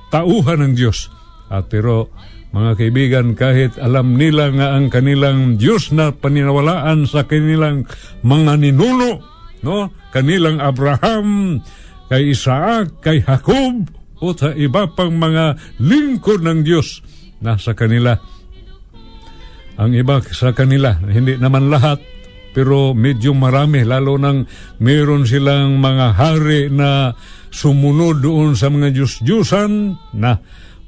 tauhan 0.09 0.65
ng 0.65 0.73
Diyos. 0.73 1.13
At 1.53 1.69
pero 1.69 2.09
mga 2.53 2.73
kaibigan, 2.77 3.27
kahit 3.33 3.81
alam 3.81 4.21
nila 4.21 4.53
nga 4.53 4.77
ang 4.77 4.93
kanilang 4.93 5.57
Diyos 5.57 5.89
na 5.89 6.13
paninawalaan 6.13 7.09
sa 7.09 7.25
kanilang 7.25 7.89
mga 8.21 8.61
ninuno, 8.61 9.25
no? 9.65 9.89
kanilang 10.13 10.61
Abraham, 10.61 11.59
kay 12.13 12.37
Isaac, 12.37 13.01
kay 13.01 13.25
Jacob, 13.25 13.89
o 14.23 14.37
sa 14.37 14.53
iba 14.53 14.85
pang 14.93 15.17
mga 15.17 15.57
lingkod 15.81 16.45
ng 16.45 16.61
Diyos 16.63 17.01
na 17.41 17.57
sa 17.57 17.73
kanila. 17.73 18.15
Ang 19.81 19.97
iba 19.97 20.21
sa 20.21 20.53
kanila, 20.53 20.95
hindi 21.09 21.41
naman 21.41 21.73
lahat, 21.73 22.05
pero 22.53 22.93
medyo 22.93 23.33
marami, 23.33 23.81
lalo 23.83 24.21
nang 24.21 24.45
meron 24.77 25.25
silang 25.25 25.81
mga 25.81 26.07
hari 26.21 26.69
na 26.69 27.17
sumunod 27.49 28.21
doon 28.21 28.53
sa 28.61 28.69
mga 28.69 28.93
Diyos-Diyusan 28.93 29.73
na 30.21 30.37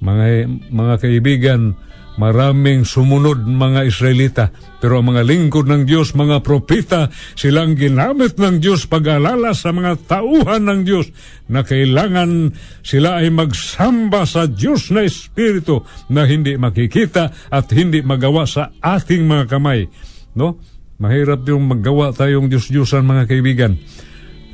mga, 0.04 0.46
mga 0.70 0.94
kaibigan, 1.00 1.74
Maraming 2.14 2.86
sumunod 2.86 3.42
mga 3.42 3.90
Israelita, 3.90 4.54
pero 4.78 5.02
ang 5.02 5.10
mga 5.10 5.26
lingkod 5.26 5.66
ng 5.66 5.82
Diyos, 5.82 6.14
mga 6.14 6.46
propita, 6.46 7.10
silang 7.34 7.74
ginamit 7.74 8.38
ng 8.38 8.62
Diyos 8.62 8.86
pag-alala 8.86 9.50
sa 9.50 9.74
mga 9.74 9.98
tauhan 10.06 10.62
ng 10.62 10.80
Diyos 10.86 11.10
na 11.50 11.66
kailangan 11.66 12.54
sila 12.86 13.18
ay 13.18 13.34
magsamba 13.34 14.30
sa 14.30 14.46
Diyos 14.46 14.94
na 14.94 15.02
Espiritu 15.02 15.82
na 16.06 16.22
hindi 16.22 16.54
makikita 16.54 17.34
at 17.50 17.66
hindi 17.74 17.98
magawa 18.06 18.46
sa 18.46 18.70
ating 18.78 19.26
mga 19.26 19.50
kamay. 19.50 19.90
No? 20.38 20.62
Mahirap 21.02 21.42
yung 21.50 21.66
maggawa 21.66 22.14
tayong 22.14 22.46
Diyos-Diyosan 22.46 23.02
mga 23.02 23.26
kaibigan. 23.26 23.74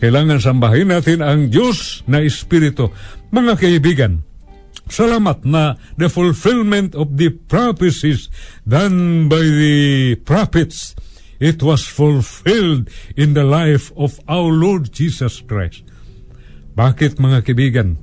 Kailangan 0.00 0.40
sambahin 0.40 0.96
natin 0.96 1.20
ang 1.20 1.52
Diyos 1.52 2.08
na 2.08 2.24
Espiritu. 2.24 2.88
Mga 3.28 3.60
kaibigan, 3.60 4.24
Salamat 4.90 5.46
na 5.46 5.78
the 5.94 6.10
fulfillment 6.10 6.98
of 6.98 7.14
the 7.14 7.30
prophecies 7.30 8.26
done 8.66 9.30
by 9.30 9.38
the 9.38 10.18
prophets, 10.26 10.98
it 11.38 11.62
was 11.62 11.86
fulfilled 11.86 12.90
in 13.14 13.38
the 13.38 13.46
life 13.46 13.94
of 13.94 14.18
our 14.26 14.50
Lord 14.50 14.90
Jesus 14.90 15.40
Christ. 15.46 15.86
Bakit 16.74 17.22
mga 17.22 17.46
kibigan? 17.46 17.98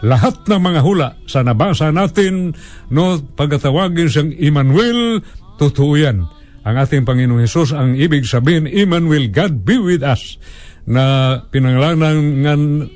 Lahat 0.00 0.48
ng 0.48 0.60
mga 0.60 0.80
hula 0.80 1.08
sa 1.28 1.44
nabasa 1.44 1.92
natin, 1.92 2.56
no, 2.88 3.20
pagkatawagin 3.20 4.08
siyang 4.08 4.32
Emmanuel, 4.32 5.20
totoo 5.60 5.92
yan. 6.00 6.24
Ang 6.64 6.76
ating 6.80 7.04
Panginoong 7.04 7.44
Hesus, 7.44 7.76
ang 7.76 7.96
ibig 8.00 8.24
sabihin, 8.24 8.64
Emmanuel, 8.64 9.28
God 9.28 9.60
be 9.60 9.76
with 9.76 10.00
us, 10.00 10.40
na 10.88 11.36
pinangalanan 11.52 12.88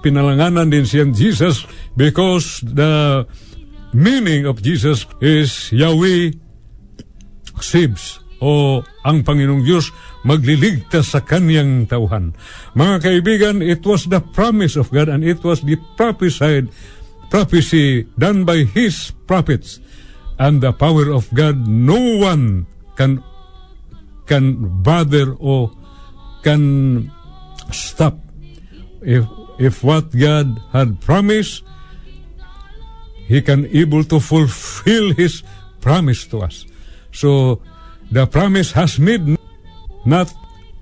pinalanganan 0.00 0.72
din 0.72 0.84
siyang 0.84 1.12
Jesus 1.12 1.64
because 1.96 2.64
the 2.64 3.24
meaning 3.92 4.46
of 4.48 4.60
Jesus 4.64 5.04
is 5.20 5.70
Yahweh 5.70 6.34
saves 7.60 8.20
o 8.40 8.80
ang 9.04 9.20
Panginoong 9.20 9.62
Diyos 9.62 9.92
magliligtas 10.24 11.12
sa 11.12 11.20
kanyang 11.20 11.84
tauhan. 11.84 12.32
Mga 12.72 12.96
kaibigan, 13.04 13.56
it 13.60 13.84
was 13.84 14.08
the 14.08 14.20
promise 14.20 14.80
of 14.80 14.88
God 14.88 15.12
and 15.12 15.20
it 15.20 15.44
was 15.44 15.60
the 15.60 15.76
prophesied 15.96 16.72
prophecy 17.28 18.08
done 18.16 18.48
by 18.48 18.64
His 18.64 19.12
prophets 19.28 19.78
and 20.40 20.64
the 20.64 20.72
power 20.72 21.12
of 21.12 21.28
God 21.36 21.68
no 21.68 22.00
one 22.18 22.64
can 22.96 23.22
can 24.24 24.56
bother 24.82 25.36
or 25.36 25.70
can 26.42 27.06
stop 27.70 28.16
if 29.04 29.24
if 29.60 29.84
what 29.84 30.08
God 30.16 30.56
had 30.72 30.98
promised, 31.04 31.62
He 33.28 33.44
can 33.44 33.68
able 33.70 34.02
to 34.10 34.18
fulfill 34.18 35.14
His 35.14 35.44
promise 35.78 36.26
to 36.34 36.42
us. 36.42 36.66
So, 37.12 37.60
the 38.10 38.26
promise 38.26 38.72
has 38.74 38.98
made 38.98 39.38
not 40.02 40.32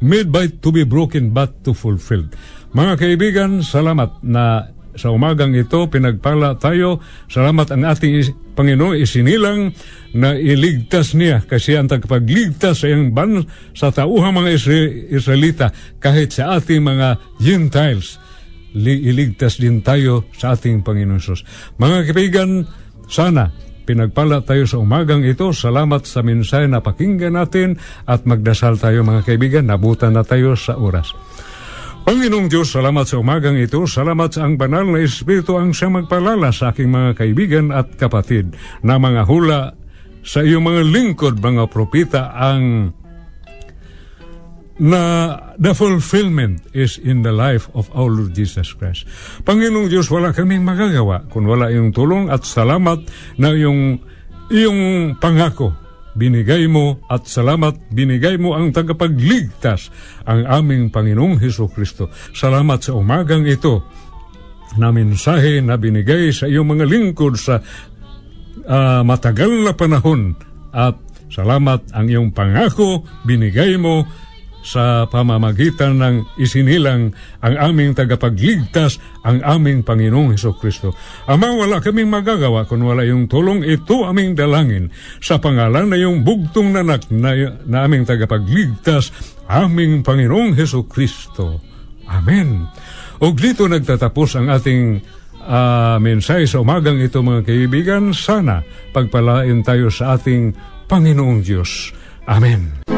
made 0.00 0.30
by 0.30 0.46
to 0.46 0.70
be 0.70 0.86
broken 0.86 1.34
but 1.34 1.66
to 1.66 1.74
fulfilled. 1.74 2.32
Mga 2.72 2.94
kaibigan, 2.96 3.50
salamat 3.66 4.22
na 4.22 4.70
sa 4.98 5.14
umagang 5.14 5.54
ito 5.54 5.86
pinagpala 5.86 6.58
tayo. 6.58 6.98
Salamat 7.30 7.70
ang 7.70 7.86
ating 7.86 8.18
Panginoon 8.58 8.98
isinilang 8.98 9.70
na 10.14 10.34
iligtas 10.34 11.14
niya 11.14 11.46
kasi 11.46 11.78
ang 11.78 11.86
tagapagligtas 11.86 12.82
sa 12.82 12.86
iyang 12.90 13.14
ban 13.14 13.46
sa 13.74 13.94
tauhang 13.94 14.34
mga 14.34 14.50
Israelita 15.14 15.70
kahit 16.02 16.34
sa 16.34 16.58
ating 16.58 16.82
mga 16.82 17.22
Gentiles 17.38 18.18
iligtas 18.78 19.58
din 19.58 19.82
tayo 19.82 20.30
sa 20.34 20.54
ating 20.54 20.86
Panginoon 20.86 21.18
Sus. 21.18 21.42
Mga 21.82 21.98
kaibigan, 22.10 22.50
sana 23.10 23.50
pinagpala 23.88 24.44
tayo 24.44 24.68
sa 24.68 24.76
umagang 24.76 25.24
ito. 25.24 25.48
Salamat 25.56 26.04
sa 26.04 26.20
mensahe 26.20 26.68
na 26.68 26.84
pakinggan 26.84 27.40
natin 27.40 27.80
at 28.04 28.28
magdasal 28.28 28.76
tayo 28.76 29.00
mga 29.00 29.24
kaibigan. 29.24 29.64
Nabutan 29.64 30.12
na 30.12 30.22
tayo 30.22 30.52
sa 30.52 30.76
oras. 30.76 31.16
Panginoong 32.04 32.48
Diyos, 32.48 32.72
salamat 32.72 33.04
sa 33.04 33.20
umagang 33.20 33.56
ito. 33.56 33.84
Salamat 33.84 34.32
sa 34.32 34.48
ang 34.48 34.60
banal 34.60 34.84
na 34.88 35.04
Espiritu 35.04 35.56
ang 35.56 35.76
siyang 35.76 36.04
magpalala 36.04 36.52
sa 36.52 36.72
aking 36.72 36.88
mga 36.88 37.10
kaibigan 37.16 37.66
at 37.72 37.96
kapatid 37.96 38.56
na 38.84 38.96
mga 38.96 39.28
hula 39.28 39.76
sa 40.24 40.44
iyong 40.44 40.64
mga 40.64 40.82
lingkod, 40.88 41.40
mga 41.40 41.68
propita, 41.72 42.32
ang 42.32 42.92
na 44.78 45.34
the 45.58 45.74
fulfillment 45.74 46.62
is 46.70 47.02
in 47.02 47.26
the 47.26 47.34
life 47.34 47.66
of 47.74 47.90
our 47.94 48.06
Lord 48.06 48.32
Jesus 48.34 48.70
Christ. 48.78 49.04
Panginoong 49.42 49.90
Diyos, 49.90 50.06
wala 50.06 50.30
kaming 50.30 50.62
magagawa 50.62 51.26
kung 51.26 51.50
wala 51.50 51.66
iyong 51.70 51.90
tulong 51.90 52.30
at 52.30 52.46
salamat 52.46 53.02
na 53.42 53.50
iyong, 53.50 53.98
iyong 54.54 54.80
pangako 55.18 55.74
binigay 56.18 56.66
mo 56.66 56.98
at 57.06 57.30
salamat 57.30 57.94
binigay 57.94 58.34
mo 58.42 58.58
ang 58.58 58.74
tagapagligtas 58.74 59.94
ang 60.26 60.42
aming 60.50 60.90
Panginoong 60.90 61.38
Heso 61.38 61.70
Kristo. 61.70 62.10
Salamat 62.34 62.82
sa 62.82 62.98
umagang 62.98 63.46
ito 63.46 63.86
na 64.74 64.90
mensahe 64.90 65.62
na 65.62 65.78
binigay 65.78 66.34
sa 66.34 66.50
iyong 66.50 66.74
mga 66.74 66.84
lingkod 66.90 67.38
sa 67.38 67.62
uh, 68.66 69.00
matagal 69.06 69.62
na 69.62 69.72
panahon 69.72 70.34
at 70.74 70.98
salamat 71.30 71.86
ang 71.94 72.06
iyong 72.10 72.30
pangako 72.34 73.06
binigay 73.22 73.78
mo 73.78 74.04
sa 74.68 75.08
pamamagitan 75.08 75.96
ng 75.96 76.36
isinilang 76.36 77.16
ang 77.40 77.54
aming 77.56 77.96
tagapagligtas, 77.96 79.00
ang 79.24 79.40
aming 79.40 79.80
Panginoong 79.80 80.36
Heso 80.36 80.52
Kristo. 80.52 80.92
Ama, 81.24 81.56
wala 81.56 81.80
kaming 81.80 82.12
magagawa 82.12 82.68
kung 82.68 82.84
wala 82.84 83.00
yung 83.08 83.24
tulong. 83.24 83.64
Ito 83.64 84.04
aming 84.04 84.36
dalangin 84.36 84.92
sa 85.24 85.40
pangalan 85.40 85.88
na 85.88 85.96
yung 85.96 86.20
bugtong 86.20 86.76
nanak 86.76 87.08
na, 87.08 87.32
na 87.64 87.88
aming 87.88 88.04
tagapagligtas, 88.04 89.08
aming 89.48 90.04
Panginoong 90.04 90.52
Heso 90.52 90.84
Kristo. 90.84 91.64
Amen. 92.04 92.68
O 93.24 93.32
dito 93.32 93.64
nagtatapos 93.64 94.36
ang 94.36 94.52
ating 94.52 95.00
uh, 95.48 95.96
mensahe 95.96 96.44
sa 96.44 96.60
umagang 96.60 97.00
ito 97.00 97.24
mga 97.24 97.48
kaibigan. 97.48 98.12
Sana 98.12 98.60
pagpalain 98.92 99.64
tayo 99.64 99.88
sa 99.88 100.20
ating 100.20 100.52
Panginoong 100.84 101.40
Diyos. 101.40 101.96
Amen. 102.28 102.97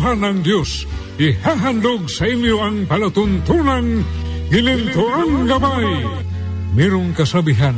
Tauhan 0.00 0.24
ng 0.24 0.38
Diyos, 0.40 0.88
ihahandog 1.20 2.08
sa 2.08 2.24
inyo 2.24 2.56
ang 2.64 2.88
palatuntunang 2.88 4.00
Gilintuang 4.48 5.44
Gabay. 5.44 6.08
Merong 6.72 7.12
kasabihan, 7.12 7.76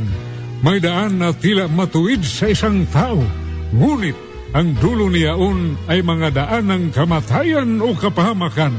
may 0.63 0.79
daan 0.79 1.19
na 1.19 1.35
tila 1.35 1.67
matuwid 1.67 2.23
sa 2.23 2.47
isang 2.47 2.87
tao, 2.87 3.19
ngunit 3.75 4.15
ang 4.55 4.71
dulo 4.79 5.11
niyaon 5.11 5.75
ay 5.91 5.99
mga 5.99 6.27
daan 6.31 6.71
ng 6.71 6.83
kamatayan 6.95 7.83
o 7.83 7.91
kapahamakan 7.91 8.71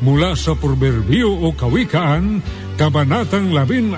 mula 0.00 0.32
sa 0.32 0.56
Proverbio 0.56 1.36
o 1.36 1.52
Kawikaan, 1.52 2.40
Kabanatang 2.80 3.52
14 3.52 3.92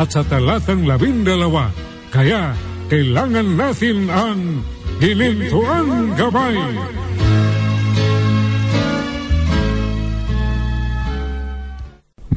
at 0.00 0.08
sa 0.08 0.24
Talatang 0.24 0.88
12. 0.88 2.08
Kaya 2.08 2.56
kailangan 2.88 3.48
natin 3.52 4.08
ang 4.08 4.64
Hilintuan 4.96 6.16
Gabay. 6.16 6.56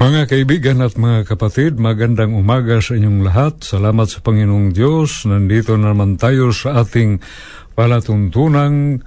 Mga 0.04 0.28
kaibigan 0.28 0.84
at 0.84 1.00
mga 1.00 1.24
kapatid, 1.24 1.80
magandang 1.80 2.36
umaga 2.36 2.84
sa 2.84 3.00
inyong 3.00 3.24
lahat. 3.24 3.63
Salamat 3.63 4.12
sa 4.12 4.20
Panginoong 4.20 4.76
Diyos. 4.76 5.24
Nandito 5.24 5.80
naman 5.80 6.20
tayo 6.20 6.52
sa 6.52 6.84
ating 6.84 7.24
palatuntunang 7.72 9.00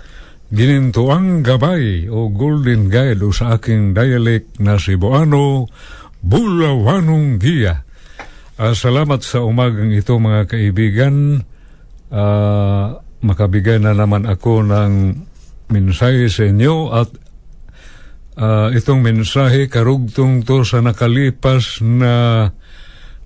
Ginintuang 0.48 1.44
gabay 1.44 2.08
o 2.08 2.32
golden 2.32 2.88
guide 2.88 3.20
o 3.20 3.28
sa 3.28 3.60
aking 3.60 3.92
dialect 3.92 4.56
na 4.56 4.80
Cebuano, 4.80 5.68
Bulawanong 6.24 7.44
Giya. 7.44 7.84
Uh, 8.56 8.72
salamat 8.72 9.20
sa 9.20 9.44
umagang 9.44 9.92
ito 9.92 10.16
mga 10.16 10.48
kaibigan. 10.48 11.44
Uh, 12.08 12.96
makabigay 13.20 13.76
na 13.84 13.92
naman 13.92 14.24
ako 14.24 14.64
ng 14.64 15.12
mensahe 15.68 16.32
sa 16.32 16.48
inyo 16.48 16.88
at 16.88 17.25
uh, 18.36 18.68
itong 18.72 19.00
mensahe 19.02 19.66
karugtong 19.66 20.44
to 20.44 20.62
sa 20.62 20.84
nakalipas 20.84 21.80
na 21.82 22.48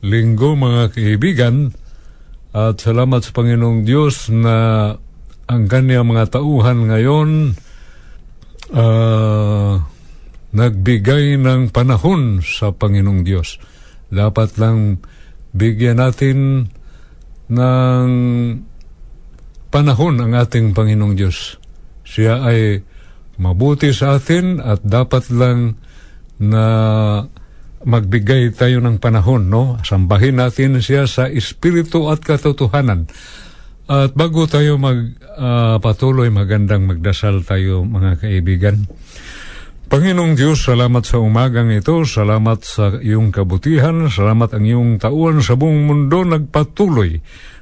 linggo 0.01 0.57
mga 0.57 0.95
kaibigan. 0.95 1.75
At 2.51 2.83
salamat 2.83 3.23
sa 3.23 3.31
Panginoong 3.31 3.87
Diyos 3.87 4.27
na 4.35 4.91
ang 5.47 5.65
kanyang 5.71 6.07
mga 6.07 6.39
tauhan 6.39 6.91
ngayon 6.91 7.31
uh, 8.75 9.75
nagbigay 10.51 11.39
ng 11.39 11.71
panahon 11.71 12.43
sa 12.43 12.75
Panginoong 12.75 13.23
Diyos. 13.23 13.63
Dapat 14.11 14.59
lang 14.59 14.99
bigyan 15.55 16.03
natin 16.03 16.71
ng 17.51 18.11
panahon 19.71 20.15
ang 20.19 20.33
ating 20.35 20.75
Panginoong 20.75 21.15
Diyos. 21.15 21.59
Siya 22.03 22.43
ay 22.43 22.83
mabuti 23.41 23.97
sa 23.97 24.21
atin 24.21 24.61
at 24.61 24.85
dapat 24.85 25.33
lang 25.33 25.81
na 26.37 26.65
magbigay 27.81 28.53
tayo 28.53 28.85
ng 28.85 29.01
panahon, 29.01 29.49
no? 29.49 29.81
Sambahin 29.81 30.37
natin 30.37 30.85
siya 30.85 31.09
sa 31.09 31.25
espiritu 31.33 32.13
at 32.13 32.21
katotohanan. 32.21 33.09
At 33.91 34.13
bago 34.13 34.45
tayo 34.45 34.77
mag 34.77 35.17
uh, 35.41 35.81
patuloy, 35.81 36.29
magandang 36.29 36.85
magdasal 36.87 37.43
tayo 37.43 37.83
mga 37.89 38.21
kaibigan. 38.21 38.77
Panginoong 39.91 40.39
Diyos, 40.39 40.63
salamat 40.63 41.03
sa 41.03 41.19
umagang 41.19 41.75
ito, 41.75 42.07
salamat 42.07 42.63
sa 42.63 42.95
iyong 43.03 43.35
kabutihan, 43.35 44.07
salamat 44.07 44.55
ang 44.55 44.63
iyong 44.63 44.91
tauan 45.03 45.43
sa 45.43 45.59
buong 45.59 45.83
mundo 45.83 46.23
nagpatuloy 46.23 47.19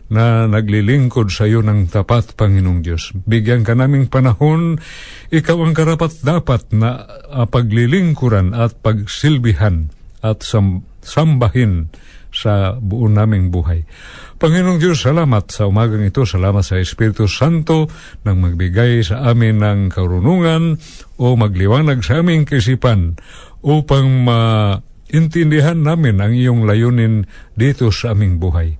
na 0.09 0.49
naglilingkod 0.49 1.29
sa 1.29 1.45
iyo 1.45 1.61
ng 1.61 1.93
tapat, 1.93 2.33
Panginoong 2.33 2.81
Diyos. 2.81 3.13
Bigyan 3.13 3.65
ka 3.65 3.77
naming 3.77 4.09
panahon, 4.09 4.81
ikaw 5.29 5.61
ang 5.61 5.77
karapat 5.77 6.25
dapat 6.25 6.73
na 6.73 7.05
uh, 7.29 7.45
paglilingkuran 7.45 8.57
at 8.57 8.81
pagsilbihan 8.81 9.93
at 10.25 10.41
sam- 10.41 10.89
sambahin 11.05 11.93
sa 12.29 12.77
buo 12.77 13.09
naming 13.09 13.49
buhay. 13.49 13.89
Panginoong 14.39 14.79
Diyos, 14.79 15.03
salamat 15.03 15.51
sa 15.51 15.67
umagang 15.67 16.05
ito. 16.05 16.23
Salamat 16.23 16.63
sa 16.63 16.79
Espiritu 16.79 17.27
Santo 17.27 17.89
nang 18.23 18.39
magbigay 18.45 19.03
sa 19.03 19.33
amin 19.33 19.59
ng 19.59 19.81
karunungan 19.91 20.79
o 21.19 21.35
magliwanag 21.35 22.05
sa 22.05 22.21
aming 22.23 22.47
kisipan 22.47 23.19
upang 23.65 24.23
maintindihan 24.23 25.81
namin 25.81 26.23
ang 26.23 26.33
iyong 26.37 26.69
layunin 26.69 27.27
dito 27.59 27.91
sa 27.91 28.15
aming 28.15 28.39
buhay. 28.39 28.79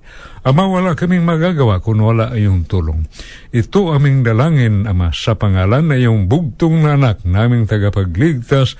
Ama, 0.49 0.65
wala 0.65 0.97
kaming 0.97 1.21
magagawa 1.21 1.77
kung 1.77 2.01
wala 2.01 2.33
iyong 2.33 2.65
tulong. 2.65 3.05
Ito 3.53 3.93
aming 3.93 4.25
dalangin, 4.25 4.89
Ama, 4.89 5.13
sa 5.13 5.37
pangalan 5.37 5.93
na 5.93 5.95
iyong 6.01 6.25
bugtong 6.25 6.81
na 6.81 6.97
anak 6.97 7.21
naming 7.21 7.69
tagapagligtas, 7.69 8.73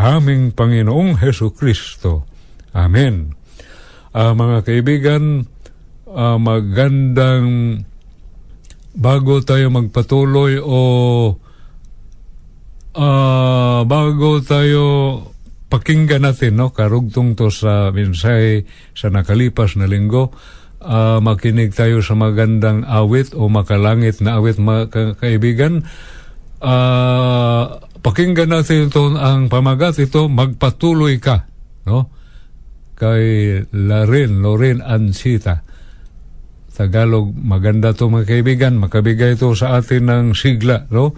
aming 0.00 0.56
Panginoong 0.56 1.20
Heso 1.20 1.52
Kristo. 1.52 2.24
Amen. 2.72 3.36
Uh, 4.16 4.32
mga 4.32 4.64
kaibigan, 4.64 5.44
uh, 6.08 6.40
magandang 6.40 7.84
bago 8.96 9.44
tayo 9.44 9.68
magpatuloy 9.68 10.56
o 10.56 10.80
uh, 12.96 13.80
bago 13.84 14.40
tayo 14.40 14.84
pakinggan 15.70 16.26
natin 16.26 16.58
no 16.58 16.74
karugtong 16.74 17.38
to 17.38 17.52
sa 17.54 17.94
mensahe 17.94 18.66
sa 18.96 19.12
nakalipas 19.12 19.78
na 19.78 19.86
linggo 19.86 20.34
uh, 20.80 21.18
makinig 21.22 21.72
tayo 21.72 22.04
sa 22.04 22.16
magandang 22.16 22.84
awit 22.84 23.32
o 23.36 23.46
makalangit 23.46 24.18
na 24.24 24.40
awit 24.40 24.60
mga 24.60 25.16
kaibigan 25.16 25.84
uh, 26.60 27.80
pakinggan 28.00 28.50
natin 28.52 28.88
ito 28.88 29.12
ang 29.16 29.48
pamagat 29.48 30.00
ito 30.00 30.26
magpatuloy 30.26 31.20
ka 31.20 31.48
no 31.88 32.08
kay 33.00 33.56
Laren 33.72 34.44
Loren 34.44 34.84
Ansita 34.84 35.70
Tagalog, 36.80 37.36
maganda 37.36 37.92
to 37.92 38.08
mga 38.08 38.24
kaibigan, 38.24 38.80
makabigay 38.80 39.36
ito 39.36 39.52
sa 39.52 39.76
atin 39.76 40.08
ng 40.08 40.26
sigla, 40.32 40.88
no? 40.88 41.12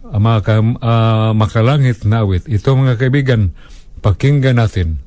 Uh, 0.00 0.16
maka, 0.16 0.64
uh, 0.64 1.36
makalangit 1.36 2.08
na 2.08 2.24
awit. 2.24 2.48
Ito 2.48 2.72
mga 2.72 2.96
kaibigan, 2.96 3.52
pakinggan 4.00 4.56
natin. 4.56 5.04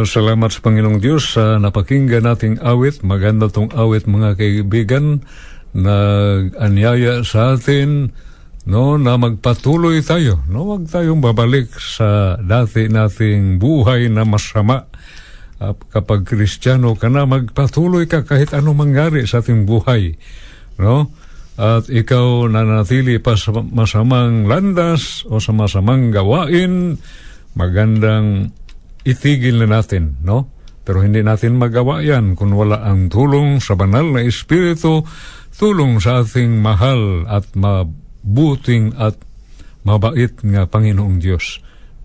Ah, 0.00 0.08
salamat 0.08 0.48
sa 0.48 0.64
Panginoong 0.64 0.96
Diyos 0.96 1.36
sa 1.36 1.60
napakinggan 1.60 2.24
nating 2.24 2.64
awit. 2.64 3.04
Maganda 3.04 3.52
tong 3.52 3.68
awit 3.76 4.08
mga 4.08 4.32
kaibigan 4.32 5.20
na 5.76 5.96
anyaya 6.56 7.20
sa 7.20 7.52
atin 7.52 8.08
no 8.64 8.96
na 8.96 9.20
magpatuloy 9.20 10.00
tayo 10.00 10.40
no 10.48 10.72
wag 10.72 10.88
tayong 10.88 11.20
babalik 11.20 11.68
sa 11.76 12.40
dati 12.40 12.88
nating 12.88 13.60
buhay 13.60 14.08
na 14.08 14.24
masama 14.24 14.88
uh, 15.60 15.76
kapag 15.92 16.24
kristyano 16.24 16.96
ka 16.96 17.12
na 17.12 17.28
magpatuloy 17.28 18.08
ka 18.08 18.24
kahit 18.24 18.56
anong 18.56 18.88
mangyari 18.88 19.28
sa 19.28 19.44
ating 19.44 19.68
buhay 19.68 20.16
no 20.80 21.12
at 21.60 21.92
ikaw 21.92 22.48
nanatili 22.48 23.20
pa 23.20 23.36
sa 23.36 23.52
masamang 23.52 24.48
landas 24.48 25.28
o 25.28 25.36
sa 25.44 25.52
masamang 25.52 26.08
gawain 26.08 26.96
magandang 27.52 28.54
itigil 29.10 29.58
na 29.62 29.80
natin, 29.80 30.18
no? 30.22 30.50
Pero 30.86 31.04
hindi 31.04 31.20
natin 31.20 31.60
magawa 31.60 32.00
yan 32.00 32.34
kung 32.34 32.54
wala 32.56 32.82
ang 32.82 33.12
tulong 33.12 33.60
sa 33.60 33.76
banal 33.76 34.10
na 34.10 34.24
Espiritu, 34.24 35.04
tulong 35.54 36.00
sa 36.00 36.24
ating 36.24 36.58
mahal 36.58 37.28
at 37.28 37.46
mabuting 37.52 38.96
at 38.96 39.14
mabait 39.84 40.32
nga 40.40 40.64
Panginoong 40.64 41.20
Diyos 41.20 41.60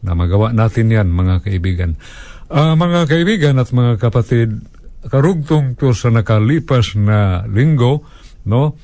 na 0.05 0.13
magawa 0.13 0.53
natin 0.53 0.93
yan, 0.93 1.09
mga 1.09 1.41
kaibigan. 1.41 1.97
Uh, 2.45 2.77
mga 2.77 3.09
kaibigan 3.09 3.57
at 3.57 3.73
mga 3.73 3.97
kapatid, 3.97 4.61
karugtong 5.09 5.73
to 5.73 5.97
sa 5.97 6.13
nakalipas 6.13 6.93
na 6.93 7.41
linggo, 7.49 8.05
no? 8.45 8.77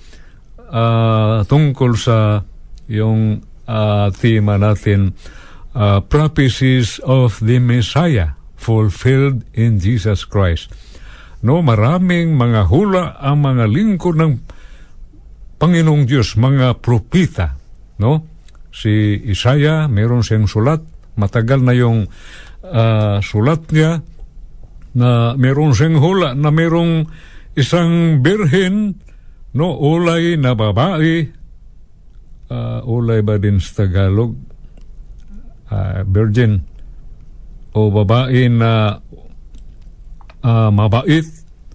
Uh, 0.71 1.45
tungkol 1.45 1.93
sa 1.93 2.41
yung 2.89 3.43
uh, 3.69 4.07
tema 4.17 4.57
natin, 4.57 5.13
uh, 5.75 5.99
prophecies 6.05 6.99
of 7.03 7.39
the 7.43 7.59
Messiah 7.59 8.35
fulfilled 8.55 9.43
in 9.57 9.81
Jesus 9.81 10.23
Christ. 10.27 10.69
No, 11.41 11.65
maraming 11.65 12.37
mga 12.37 12.69
hula 12.69 13.17
ang 13.17 13.41
mga 13.41 13.65
lingkod 13.65 14.15
ng 14.21 14.31
Panginoong 15.57 16.05
Diyos, 16.05 16.37
mga 16.37 16.77
propita, 16.81 17.57
no? 18.01 18.29
Si 18.69 19.17
Isaiah, 19.29 19.89
meron 19.89 20.25
siyang 20.25 20.45
sulat, 20.45 20.81
matagal 21.17 21.59
na 21.61 21.73
yung 21.73 22.09
uh, 22.65 23.17
sulat 23.21 23.69
niya 23.73 24.01
na 24.97 25.33
meron 25.37 25.73
siyang 25.73 25.97
hula 26.01 26.33
na 26.37 26.49
merong 26.49 27.05
isang 27.57 28.21
birhen, 28.21 29.01
no, 29.57 29.75
ulay 29.75 30.37
na 30.37 30.53
babae, 30.53 31.29
uh, 32.49 32.79
ulay 32.85 33.21
ba 33.25 33.41
din 33.41 33.57
sa 33.57 33.85
Tagalog? 33.85 34.50
Uh, 35.71 36.03
virgin 36.03 36.67
o 37.71 37.87
babae 37.87 38.51
na 38.51 38.99
uh, 40.43 40.69
mabait, 40.69 41.23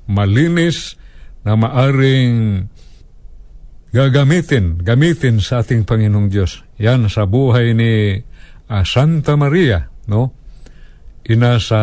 malinis, 0.06 1.00
na 1.46 1.56
maaring 1.56 2.66
gagamitin, 3.94 4.82
gamitin 4.82 5.40
sa 5.40 5.64
ating 5.64 5.88
Panginoong 5.88 6.28
Diyos. 6.28 6.66
Yan 6.76 7.08
sa 7.08 7.24
buhay 7.24 7.72
ni 7.72 8.20
uh, 8.68 8.84
Santa 8.84 9.38
Maria, 9.40 9.88
no? 10.10 10.36
Ina 11.26 11.56
sa 11.62 11.80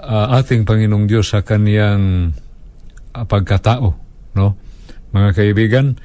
uh, 0.00 0.26
ating 0.40 0.64
Panginoong 0.64 1.04
Diyos 1.04 1.36
sa 1.36 1.44
kaniyang 1.44 2.32
uh, 3.12 3.24
pagkatao, 3.28 3.90
no? 4.38 4.46
Mga 5.10 5.30
kaibigan, 5.36 5.98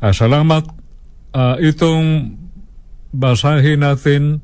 uh, 0.00 0.14
salamat 0.14 0.64
uh, 1.34 1.58
itong 1.58 2.38
basahin 3.12 3.84
natin, 3.84 4.40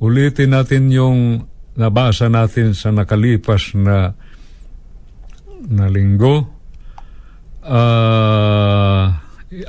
ulitin 0.00 0.56
natin 0.56 0.88
yung 0.88 1.44
nabasa 1.76 2.32
natin 2.32 2.72
sa 2.72 2.88
nakalipas 2.90 3.76
na 3.76 4.16
na 5.68 5.86
linggo. 5.92 6.48
Uh, 7.66 9.12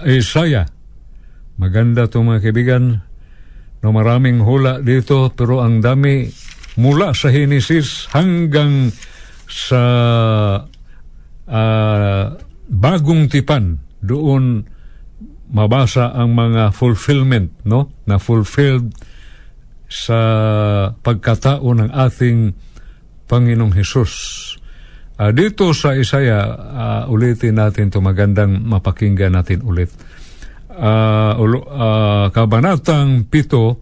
Isaiah. 0.08 0.68
Maganda 1.58 2.06
ito 2.06 2.22
mga 2.22 2.44
kaibigan. 2.44 2.84
No, 3.82 3.94
maraming 3.94 4.42
hula 4.42 4.82
dito 4.82 5.30
pero 5.34 5.62
ang 5.62 5.82
dami 5.82 6.30
mula 6.78 7.14
sa 7.14 7.34
Genesis 7.34 8.10
hanggang 8.14 8.94
sa 9.50 9.84
uh, 11.50 12.26
bagong 12.70 13.26
tipan 13.32 13.82
doon 14.04 14.62
mabasa 15.52 16.12
ang 16.12 16.36
mga 16.36 16.76
fulfillment 16.76 17.52
no 17.64 17.92
na 18.04 18.20
fulfilled 18.20 18.92
sa 19.88 20.20
pagkatao 20.92 21.64
ng 21.64 21.90
ating 21.96 22.52
Panginoong 23.28 23.76
Hesus. 23.76 24.14
Uh, 25.18 25.34
dito 25.34 25.74
sa 25.74 25.98
Isaya, 25.98 26.40
uh, 26.54 27.04
ulitin 27.12 27.58
natin 27.58 27.90
to 27.90 28.04
magandang 28.04 28.62
mapakinggan 28.64 29.34
natin 29.34 29.64
ulit. 29.66 29.90
Uh, 30.70 31.34
uh, 31.40 32.30
kabanatang 32.30 33.26
pito 33.26 33.82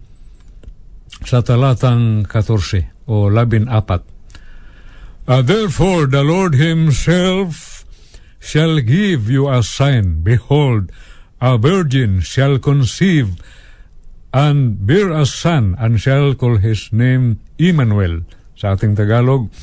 sa 1.26 1.43
talatang 1.43 2.24
14 2.24 3.09
o 3.09 3.28
labin 3.28 3.68
apat. 3.68 4.05
Uh, 5.26 5.41
Therefore 5.41 6.05
the 6.05 6.22
Lord 6.22 6.55
Himself 6.55 7.84
shall 8.39 8.78
give 8.80 9.28
you 9.28 9.49
a 9.49 9.66
sign. 9.66 10.22
Behold, 10.22 10.93
a 11.46 11.62
virgin 11.62 12.26
shall 12.26 12.58
conceive 12.58 13.38
and 14.34 14.89
bear 14.89 15.14
a 15.14 15.30
son 15.30 15.78
and 15.78 16.02
shall 16.02 16.34
call 16.34 16.58
his 16.58 16.89
name 16.89 17.38
Emmanuel 17.62 18.26
sa 18.58 18.74
ating 18.74 18.98
Tagalog. 18.98 19.54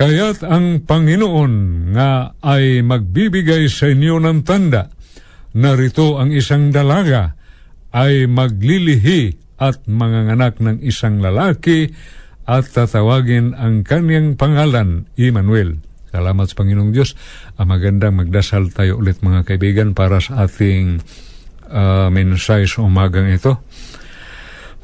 Kaya't 0.00 0.40
ang 0.40 0.88
Panginoon 0.88 1.52
nga 1.92 2.32
ay 2.40 2.80
magbibigay 2.80 3.68
sa 3.68 3.92
inyo 3.92 4.16
ng 4.16 4.40
tanda, 4.48 4.88
narito 5.52 6.16
ang 6.16 6.32
isang 6.32 6.72
dalaga 6.72 7.36
ay 7.92 8.24
maglilihi 8.24 9.36
at 9.60 9.84
manganganak 9.84 10.56
ng 10.56 10.80
isang 10.80 11.20
lalaki 11.20 11.92
at 12.48 12.64
tatawagin 12.72 13.52
ang 13.52 13.84
kanyang 13.84 14.40
pangalan, 14.40 15.04
Emmanuel. 15.20 15.76
Salamat 16.10 16.46
sa 16.50 16.58
Panginoong 16.58 16.90
Diyos. 16.90 17.14
Uh, 17.54 17.62
magandang 17.62 18.18
magdasal 18.18 18.74
tayo 18.74 18.98
ulit 18.98 19.22
mga 19.22 19.46
kaibigan 19.46 19.94
para 19.94 20.18
sa 20.18 20.42
ating 20.42 20.98
uh, 21.70 22.10
mensahe 22.10 22.66
sa 22.66 22.82
umagang 22.82 23.30
ito. 23.30 23.62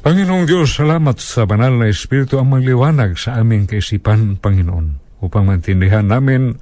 Panginoong 0.07 0.47
Diyos, 0.47 0.79
salamat 0.79 1.19
sa 1.19 1.43
banal 1.43 1.75
na 1.75 1.91
Espiritu 1.91 2.39
ang 2.39 2.47
magliwanag 2.47 3.19
sa 3.19 3.43
aming 3.43 3.67
kaisipan, 3.67 4.39
Panginoon, 4.39 5.19
upang 5.19 5.43
maintindihan 5.43 6.07
namin 6.07 6.55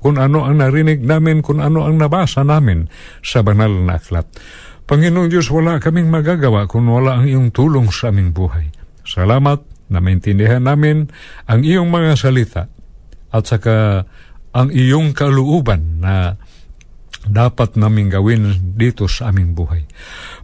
kung 0.00 0.16
ano 0.16 0.48
ang 0.48 0.64
narinig 0.64 1.04
namin, 1.04 1.44
kung 1.44 1.60
ano 1.60 1.84
ang 1.84 2.00
nabasa 2.00 2.40
namin 2.40 2.88
sa 3.20 3.44
banal 3.44 3.68
na 3.68 4.00
aklat. 4.00 4.24
Panginoong 4.88 5.28
Diyos, 5.28 5.52
wala 5.52 5.76
kaming 5.76 6.08
magagawa 6.08 6.64
kung 6.64 6.88
wala 6.88 7.20
ang 7.20 7.28
iyong 7.28 7.52
tulong 7.52 7.92
sa 7.92 8.08
aming 8.08 8.32
buhay. 8.32 8.72
Salamat 9.04 9.60
na 9.92 10.00
maintindihan 10.00 10.64
namin 10.64 11.12
ang 11.44 11.60
iyong 11.60 11.92
mga 11.92 12.16
salita 12.16 12.72
at 13.34 13.42
saka 13.42 14.06
ang 14.54 14.70
iyong 14.70 15.10
kaluuban 15.10 15.98
na 15.98 16.38
dapat 17.24 17.74
naming 17.80 18.12
gawin 18.12 18.52
dito 18.76 19.08
sa 19.08 19.32
aming 19.32 19.56
buhay. 19.56 19.82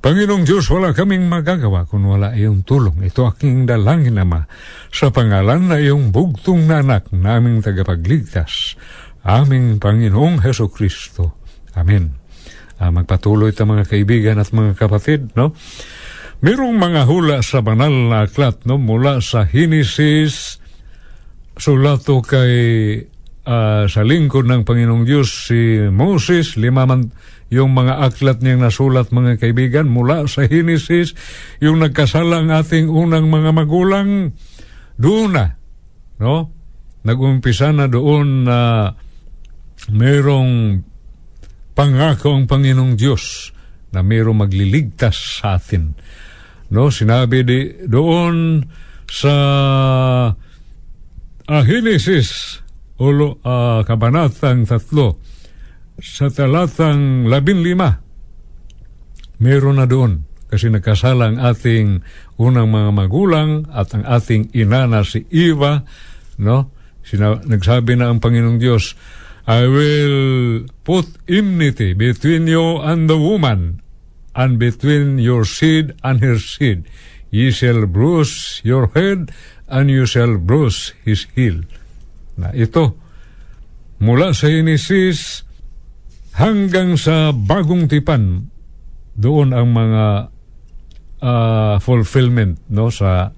Panginoong 0.01 0.49
Diyos, 0.49 0.65
wala 0.73 0.97
kaming 0.97 1.29
magagawa 1.29 1.85
kung 1.85 2.09
wala 2.09 2.33
iyong 2.33 2.65
tulong. 2.65 3.05
Ito 3.05 3.29
aking 3.29 3.69
dalangin, 3.69 4.17
Ama, 4.17 4.49
sa 4.89 5.13
pangalan 5.13 5.69
na 5.69 5.77
iyong 5.77 6.09
bugtong 6.09 6.65
na 6.65 6.81
anak 6.81 7.13
naming 7.13 7.61
tagapagligtas, 7.61 8.81
aming 9.23 9.77
Panginoong 9.77 10.41
Heso 10.41 10.73
Kristo. 10.73 11.37
Amen. 11.77 12.17
Uh, 12.81 12.89
magpatuloy 12.89 13.53
ta 13.53 13.69
mga 13.69 13.85
kaibigan 13.85 14.41
at 14.41 14.49
mga 14.57 14.73
kapatid, 14.81 15.37
no? 15.37 15.53
Merong 16.41 16.81
mga 16.81 17.05
hula 17.05 17.45
sa 17.45 17.61
banal 17.61 17.93
na 17.93 18.25
aklat, 18.25 18.65
no? 18.65 18.81
Mula 18.81 19.21
sa 19.21 19.45
Hinesis, 19.45 20.60
sulato 21.61 22.25
kay 22.25 22.55
uh, 23.45 23.85
sa 23.85 24.01
lingkod 24.01 24.49
ng 24.49 24.65
Panginoong 24.65 25.05
Diyos 25.05 25.53
si 25.53 25.77
Moses, 25.93 26.57
lima 26.57 26.89
man 26.89 27.13
yung 27.53 27.77
mga 27.77 28.07
aklat 28.07 28.41
niyang 28.41 28.65
nasulat 28.65 29.13
mga 29.13 29.37
kaibigan 29.37 29.91
mula 29.91 30.25
sa 30.31 30.47
Hinesis, 30.47 31.13
yung 31.61 31.83
nagkasala 31.83 32.41
ang 32.41 32.51
ating 32.55 32.89
unang 32.89 33.27
mga 33.29 33.51
magulang, 33.53 34.33
doon 34.97 35.31
na, 35.35 35.47
no? 36.23 36.55
Nag-umpisa 37.03 37.75
na 37.75 37.91
doon 37.91 38.47
na 38.47 38.59
uh, 38.87 38.87
mayroong 39.89 40.85
pangako 41.73 42.37
ang 42.37 42.45
Panginoong 42.45 42.95
Diyos 42.95 43.57
na 43.91 44.05
mayroong 44.05 44.45
magliligtas 44.45 45.41
sa 45.41 45.57
atin. 45.57 45.97
No, 46.71 46.93
sinabi 46.93 47.43
di 47.43 47.61
doon 47.89 48.63
sa 49.09 49.35
uh, 51.51 51.67
Genesis, 51.67 52.63
ulo, 53.03 53.43
uh, 53.43 53.83
kabanatang 53.83 54.71
tatlo, 54.71 55.19
sa 55.99 56.31
talatang 56.31 57.27
labin 57.27 57.61
lima, 57.61 57.99
meron 59.43 59.83
na 59.83 59.87
doon 59.91 60.25
kasi 60.47 60.71
nagkasala 60.71 61.35
ang 61.35 61.39
ating 61.43 62.03
unang 62.39 62.71
mga 62.71 62.91
magulang 62.95 63.51
at 63.71 63.91
ang 63.95 64.07
ating 64.07 64.51
ina 64.55 64.87
na 64.87 65.03
si 65.03 65.27
Eva, 65.31 65.83
no? 66.39 66.75
Sina, 67.07 67.39
nagsabi 67.39 67.99
na 67.99 68.11
ang 68.11 68.19
Panginoong 68.19 68.59
Diyos, 68.59 68.95
I 69.47 69.67
will 69.67 70.19
put 70.87 71.07
enmity 71.27 71.95
between 71.95 72.47
you 72.47 72.79
and 72.83 73.11
the 73.11 73.19
woman, 73.19 73.83
and 74.35 74.63
between 74.63 75.19
your 75.19 75.43
seed 75.43 75.95
and 76.07 76.23
her 76.23 76.39
seed. 76.39 76.87
Ye 77.31 77.55
shall 77.55 77.87
bruise 77.87 78.59
your 78.67 78.91
head, 78.95 79.31
and 79.71 79.87
you 79.87 80.07
shall 80.07 80.35
bruise 80.39 80.99
his 81.07 81.31
heel. 81.39 81.63
Na 82.35 82.51
ito, 82.51 82.99
mula 84.03 84.35
sa 84.35 84.51
Genesis 84.51 85.47
hanggang 86.35 86.99
sa 86.99 87.31
bagong 87.31 87.87
tipan, 87.87 88.51
doon 89.15 89.55
ang 89.55 89.69
mga 89.71 90.05
uh, 91.21 91.77
fulfillment 91.83 92.57
no 92.73 92.89
sa 92.89 93.31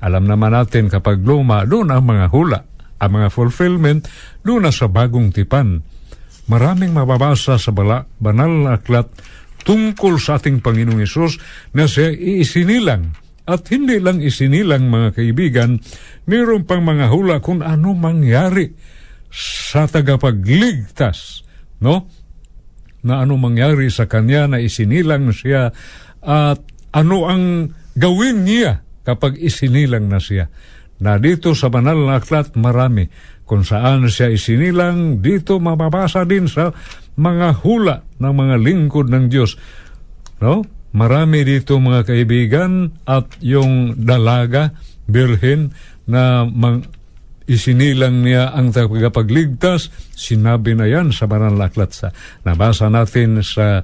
alam 0.00 0.24
naman 0.28 0.52
natin 0.52 0.88
kapag 0.88 1.24
luma 1.24 1.64
doon 1.64 1.92
ang 1.92 2.04
mga 2.04 2.26
hula 2.28 2.60
ang 3.00 3.10
mga 3.16 3.28
fulfillment 3.32 4.04
doon 4.44 4.68
na 4.68 4.72
sa 4.72 4.88
bagong 4.92 5.32
tipan 5.32 5.80
maraming 6.50 6.90
mababasa 6.90 7.56
sa 7.56 7.70
bala, 7.70 8.04
banal 8.18 8.50
na 8.50 8.76
aklat 8.76 9.06
tungkol 9.62 10.18
sa 10.18 10.40
ating 10.40 10.58
Panginoong 10.60 11.04
Isus 11.04 11.38
na 11.72 11.86
siya 11.86 12.10
isinilang 12.10 13.14
at 13.50 13.66
hindi 13.74 13.98
lang 13.98 14.22
isinilang 14.22 14.86
mga 14.86 15.18
kaibigan 15.18 15.82
mayroon 16.30 16.62
pang 16.62 16.86
mga 16.86 17.10
hula 17.10 17.42
kung 17.42 17.66
ano 17.66 17.90
mangyari 17.92 18.70
sa 19.34 19.90
tagapagligtas 19.90 21.42
no 21.82 22.06
na 23.02 23.24
ano 23.24 23.34
mangyari 23.40 23.90
sa 23.90 24.06
kanya 24.06 24.46
na 24.46 24.58
isinilang 24.60 25.34
siya 25.34 25.72
at 26.20 26.60
ano 26.92 27.26
ang 27.26 27.72
gawin 27.96 28.44
niya 28.44 28.84
kapag 29.04 29.40
isinilang 29.40 30.06
na 30.06 30.20
siya. 30.20 30.52
Na 31.00 31.16
dito 31.16 31.56
sa 31.56 31.72
banal 31.72 31.96
na 31.96 32.20
aklat 32.20 32.52
marami 32.60 33.08
kung 33.48 33.66
saan 33.66 34.06
siya 34.06 34.30
isinilang, 34.30 35.18
dito 35.18 35.58
mababasa 35.58 36.22
din 36.22 36.46
sa 36.46 36.70
mga 37.18 37.66
hula 37.66 38.06
ng 38.20 38.30
mga 38.30 38.56
lingkod 38.62 39.10
ng 39.10 39.26
Diyos. 39.26 39.58
No? 40.38 40.62
Marami 40.90 41.46
dito 41.46 41.78
mga 41.78 42.02
kaibigan 42.02 42.90
at 43.06 43.38
yung 43.38 43.94
dalaga, 44.02 44.74
birhen, 45.06 45.70
na 46.10 46.42
mang, 46.42 46.82
isinilang 47.50 48.22
niya 48.22 48.50
ang 48.54 48.74
tagapagligtas, 48.74 49.90
sinabi 50.14 50.74
na 50.74 50.86
yan 50.90 51.14
sa 51.14 51.30
banal 51.30 51.54
na 51.54 51.70
sa 51.90 52.14
nabasa 52.46 52.86
natin 52.86 53.42
sa 53.42 53.82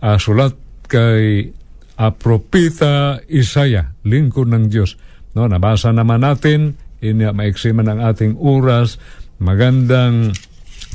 uh, 0.00 0.16
sulat 0.20 0.52
kay 0.88 1.52
uh, 1.96 2.12
Propita 2.12 3.20
Isaya, 3.28 3.96
lingkod 4.04 4.52
ng 4.52 4.68
Diyos. 4.68 5.00
No, 5.36 5.48
nabasa 5.48 5.92
naman 5.92 6.24
natin, 6.24 6.76
ini 7.04 7.28
maiksi 7.32 7.72
ang 7.72 8.00
ating 8.00 8.40
oras, 8.40 8.96
magandang 9.40 10.32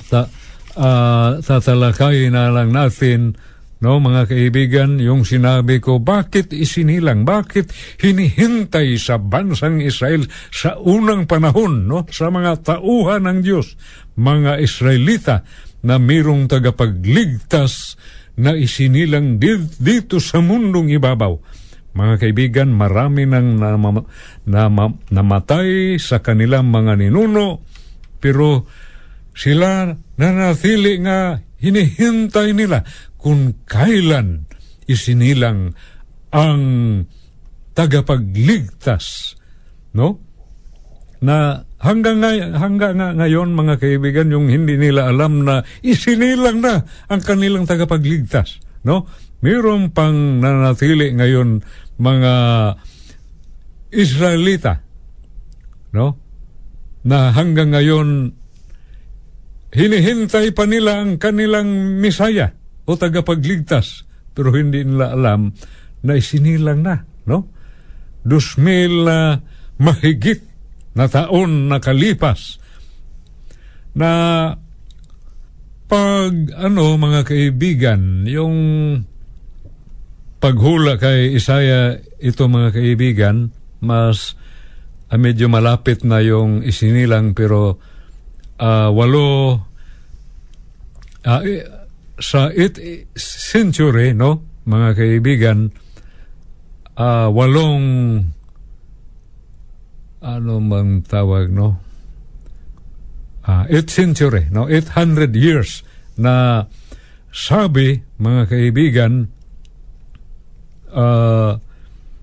ta, 0.09 0.25
uh, 0.77 1.37
tatalakayin 1.41 2.33
na 2.33 2.49
lang 2.49 2.73
natin 2.73 3.37
No, 3.81 3.97
mga 3.97 4.29
kaibigan, 4.29 5.01
yung 5.01 5.25
sinabi 5.25 5.81
ko, 5.81 5.97
bakit 5.97 6.53
isinilang, 6.53 7.25
bakit 7.25 7.73
hinihintay 7.97 8.93
sa 9.01 9.17
bansang 9.17 9.81
Israel 9.81 10.29
sa 10.53 10.77
unang 10.77 11.25
panahon, 11.25 11.89
no, 11.89 12.05
sa 12.13 12.29
mga 12.29 12.61
tauhan 12.61 13.25
ng 13.25 13.39
Diyos, 13.41 13.73
mga 14.21 14.61
Israelita 14.61 15.41
na 15.81 15.97
mirong 15.97 16.45
tagapagligtas 16.45 17.97
na 18.37 18.53
isinilang 18.53 19.41
dito 19.81 20.21
sa 20.21 20.45
mundong 20.45 20.93
ibabaw. 21.01 21.41
Mga 21.97 22.15
kaibigan, 22.21 22.69
marami 22.69 23.25
nang 23.25 23.57
nam- 23.57 24.05
nam- 24.45 25.01
namatay 25.09 25.97
sa 25.97 26.21
kanilang 26.21 26.69
mga 26.69 27.01
ninuno, 27.01 27.65
pero 28.21 28.69
sila 29.33 29.89
nanatili 30.21 31.01
nga 31.01 31.41
hinihintay 31.61 32.57
nila 32.57 32.85
kung 33.21 33.53
kailan 33.69 34.49
isinilang 34.89 35.77
ang 36.33 36.61
tagapagligtas 37.77 39.37
no? 39.93 40.17
Na 41.21 41.61
hanggang 41.77 42.17
ngay- 42.17 42.57
hanggang 42.57 42.97
nga 42.97 43.13
ngayon 43.13 43.53
mga 43.53 43.77
kaibigan 43.77 44.33
yung 44.33 44.49
hindi 44.49 44.73
nila 44.73 45.13
alam 45.13 45.45
na 45.45 45.61
isinilang 45.85 46.65
na 46.65 46.81
ang 47.07 47.21
kanilang 47.21 47.69
tagapagligtas 47.69 48.57
no? 48.81 49.05
Mayroon 49.45 49.93
pang 49.93 50.41
nanatili 50.41 51.13
ngayon 51.13 51.61
mga 52.01 52.33
Israelita 53.93 54.81
no? 55.93 56.17
Na 57.05 57.29
hanggang 57.37 57.69
ngayon 57.69 58.33
hinihintay 59.71 60.51
pa 60.57 60.65
nila 60.65 61.05
ang 61.05 61.21
kanilang 61.21 62.01
misaya 62.01 62.60
o 62.85 62.91
tagapagligtas 62.97 64.07
pero 64.31 64.55
hindi 64.55 64.87
nila 64.87 65.13
alam 65.13 65.51
na 66.01 66.17
isinilang 66.17 66.81
na 66.81 66.95
no? 67.27 67.47
Dos 68.21 68.57
mil 68.61 69.05
na 69.05 69.41
mahigit 69.81 70.45
na 70.93 71.09
taon 71.09 71.71
na 71.71 71.81
kalipas 71.81 72.61
na 73.97 74.11
pag 75.91 76.33
ano 76.55 76.95
mga 76.95 77.21
kaibigan 77.27 78.23
yung 78.23 78.57
paghula 80.39 80.95
kay 80.95 81.35
Isaya 81.35 81.99
ito 82.21 82.47
mga 82.47 82.71
kaibigan 82.71 83.51
mas 83.83 84.39
uh, 85.11 85.19
medyo 85.19 85.51
malapit 85.51 86.07
na 86.07 86.23
yung 86.23 86.63
isinilang 86.63 87.35
pero 87.35 87.75
uh, 88.61 88.89
walo 88.93 89.59
uh, 91.27 91.41
sa 92.21 92.53
8th 92.53 93.17
century, 93.17 94.13
no, 94.13 94.45
mga 94.69 94.89
kaibigan, 94.93 95.73
uh, 96.95 97.27
walong 97.33 97.85
ano 100.21 100.53
mang 100.61 101.01
tawag, 101.01 101.49
no? 101.49 101.81
Uh, 103.41 103.65
8th 103.73 103.89
century, 103.89 104.45
no? 104.53 104.69
800 104.69 105.33
years 105.33 105.81
na 106.13 106.65
sabi, 107.33 108.05
mga 108.21 108.43
kaibigan, 108.53 109.33
uh, 110.93 111.57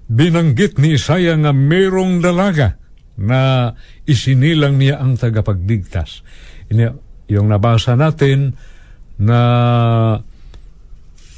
binanggit 0.06 0.78
ni 0.78 0.94
Isaya 0.94 1.34
nga 1.36 1.50
mayroong 1.50 2.22
dalaga 2.22 2.78
na 3.18 3.74
isinilang 4.06 4.78
niya 4.78 5.02
ang 5.02 5.18
tagapagdigtas. 5.18 6.22
Yung 7.26 7.50
nabasa 7.50 7.98
natin, 7.98 8.54
na 9.18 9.42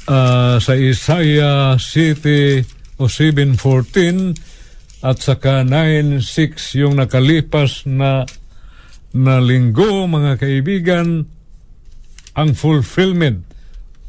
uh, 0.05 0.57
sa 0.61 0.73
Isaiah 0.77 1.81
City 1.81 2.61
o 3.01 3.09
7.14 3.09 5.01
at 5.01 5.17
saka 5.17 5.65
9.6 5.65 6.81
yung 6.85 7.01
nakalipas 7.01 7.89
na 7.89 8.29
na 9.11 9.43
linggo 9.43 10.07
mga 10.07 10.39
kaibigan 10.39 11.27
ang 12.37 12.51
fulfillment. 12.55 13.43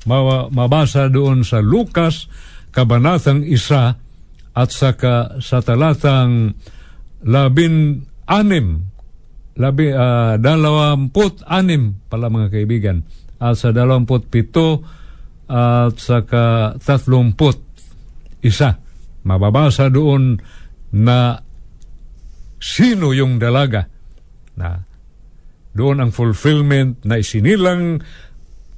Mabasa 0.05 1.09
doon 1.09 1.41
sa 1.41 1.57
Lucas 1.63 2.29
kabanatang 2.69 3.41
isa 3.47 3.97
at 4.51 4.69
saka 4.69 5.39
sa 5.41 5.63
talatang 5.63 6.53
labin 7.25 8.05
anim. 8.29 8.91
Labi 9.57 9.89
uh, 9.89 10.37
dalawamput 10.37 11.43
anim 11.49 11.97
pala 12.11 12.29
mga 12.29 12.47
kaibigan 12.51 13.03
at 13.41 13.57
sa 13.57 13.73
27 13.73 15.49
at 15.51 15.97
saka 15.97 16.77
30 16.77 18.45
isa. 18.45 18.77
Mababasa 19.25 19.89
doon 19.89 20.37
na 20.93 21.41
sino 22.61 23.11
yung 23.11 23.41
dalaga 23.41 23.89
na 24.55 24.85
doon 25.73 26.03
ang 26.03 26.11
fulfillment 26.13 27.01
na 27.07 27.17
isinilang 27.17 28.03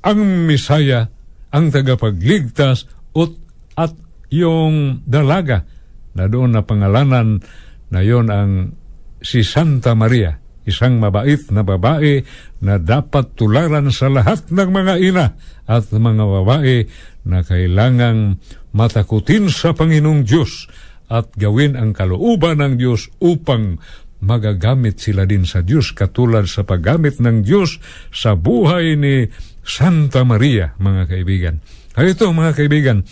ang 0.03 0.19
Misaya, 0.45 1.09
ang 1.55 1.71
tagapagligtas 1.71 2.91
ut, 3.15 3.39
at 3.73 3.95
yung 4.29 5.01
dalaga 5.07 5.65
na 6.13 6.29
doon 6.29 6.53
na 6.53 6.61
pangalanan 6.61 7.41
na 7.89 7.99
yon 8.05 8.27
ang 8.29 8.77
si 9.23 9.41
Santa 9.41 9.95
Maria 9.97 10.42
isang 10.63 10.99
mabait 10.99 11.39
na 11.51 11.63
babae 11.63 12.23
na 12.63 12.79
dapat 12.79 13.35
tularan 13.35 13.91
sa 13.91 14.07
lahat 14.07 14.47
ng 14.51 14.69
mga 14.71 14.93
ina 15.03 15.25
at 15.67 15.91
mga 15.91 16.23
babae 16.23 16.87
na 17.27 17.43
kailangang 17.43 18.39
matakutin 18.75 19.47
sa 19.51 19.71
Panginoong 19.75 20.23
Diyos 20.23 20.67
at 21.11 21.29
gawin 21.35 21.75
ang 21.75 21.91
kalooban 21.91 22.63
ng 22.63 22.73
Diyos 22.79 23.11
upang 23.19 23.79
magagamit 24.23 25.03
sila 25.03 25.27
din 25.27 25.43
sa 25.43 25.59
Diyos 25.59 25.91
katulad 25.91 26.47
sa 26.47 26.63
paggamit 26.63 27.19
ng 27.19 27.43
Diyos 27.43 27.77
sa 28.09 28.39
buhay 28.39 28.95
ni 28.95 29.27
Santa 29.63 30.23
Maria, 30.23 30.75
mga 30.79 31.11
kaibigan. 31.11 31.55
Ay 31.93 32.15
ito, 32.15 32.31
mga 32.31 32.55
kaibigan, 32.55 33.03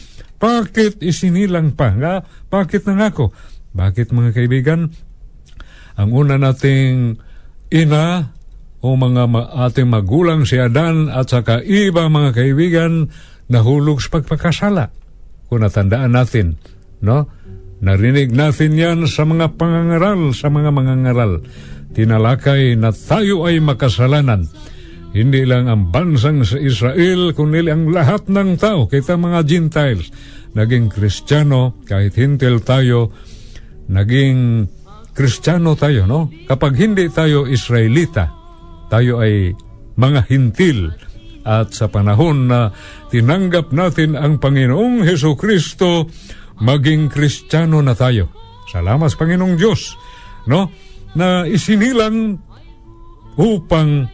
bakit 0.42 1.04
isinilang 1.04 1.78
pa? 1.78 1.94
Nga, 1.94 2.14
bakit 2.50 2.88
na 2.90 3.12
ako? 3.12 3.30
Bakit 3.78 4.10
mga 4.10 4.32
kaibigan? 4.34 4.90
Ang 6.00 6.10
una 6.16 6.40
nating 6.42 7.20
ina 7.72 8.36
o 8.84 8.94
mga 9.00 9.32
ating 9.72 9.88
magulang 9.88 10.44
si 10.44 10.60
Adan 10.60 11.08
at 11.08 11.32
saka 11.32 11.64
iba 11.64 12.12
mga 12.12 12.36
kaibigan 12.36 13.08
nahulog 13.48 14.04
sa 14.04 14.20
pagpakasala. 14.20 14.92
Kung 15.48 15.64
natandaan 15.64 16.12
natin, 16.12 16.60
no? 17.04 17.28
Narinig 17.82 18.30
natin 18.30 18.78
yan 18.78 19.00
sa 19.10 19.26
mga 19.26 19.58
pangangaral, 19.58 20.38
sa 20.38 20.54
mga 20.54 20.70
mangangaral. 20.70 21.42
Tinalakay 21.98 22.78
na 22.78 22.94
tayo 22.94 23.50
ay 23.50 23.58
makasalanan. 23.58 24.46
Hindi 25.12 25.44
lang 25.44 25.68
ang 25.68 25.90
bansang 25.92 26.46
sa 26.48 26.56
Israel, 26.62 27.36
kundi 27.36 27.68
ang 27.68 27.92
lahat 27.92 28.32
ng 28.32 28.56
tao, 28.56 28.88
kita 28.88 29.20
mga 29.20 29.44
Gentiles. 29.44 30.08
Naging 30.56 30.88
Kristiyano, 30.88 31.84
kahit 31.84 32.16
hintil 32.16 32.64
tayo, 32.64 33.12
naging 33.92 34.72
Kristiyano 35.12 35.76
tayo, 35.76 36.08
no? 36.08 36.32
Kapag 36.48 36.80
hindi 36.80 37.12
tayo 37.12 37.44
Israelita, 37.44 38.32
tayo 38.88 39.20
ay 39.20 39.52
mga 40.00 40.22
hintil. 40.32 40.92
At 41.42 41.74
sa 41.74 41.90
panahon 41.90 42.46
na 42.48 42.70
tinanggap 43.10 43.74
natin 43.74 44.14
ang 44.14 44.38
Panginoong 44.38 45.02
Heso 45.04 45.34
Kristo, 45.34 46.06
maging 46.62 47.10
Kristiyano 47.10 47.82
na 47.82 47.98
tayo. 47.98 48.30
Salamat 48.70 49.12
Panginoong 49.18 49.58
Diyos, 49.58 49.98
no? 50.48 50.70
Na 51.18 51.44
isinilang 51.44 52.40
upang 53.36 54.08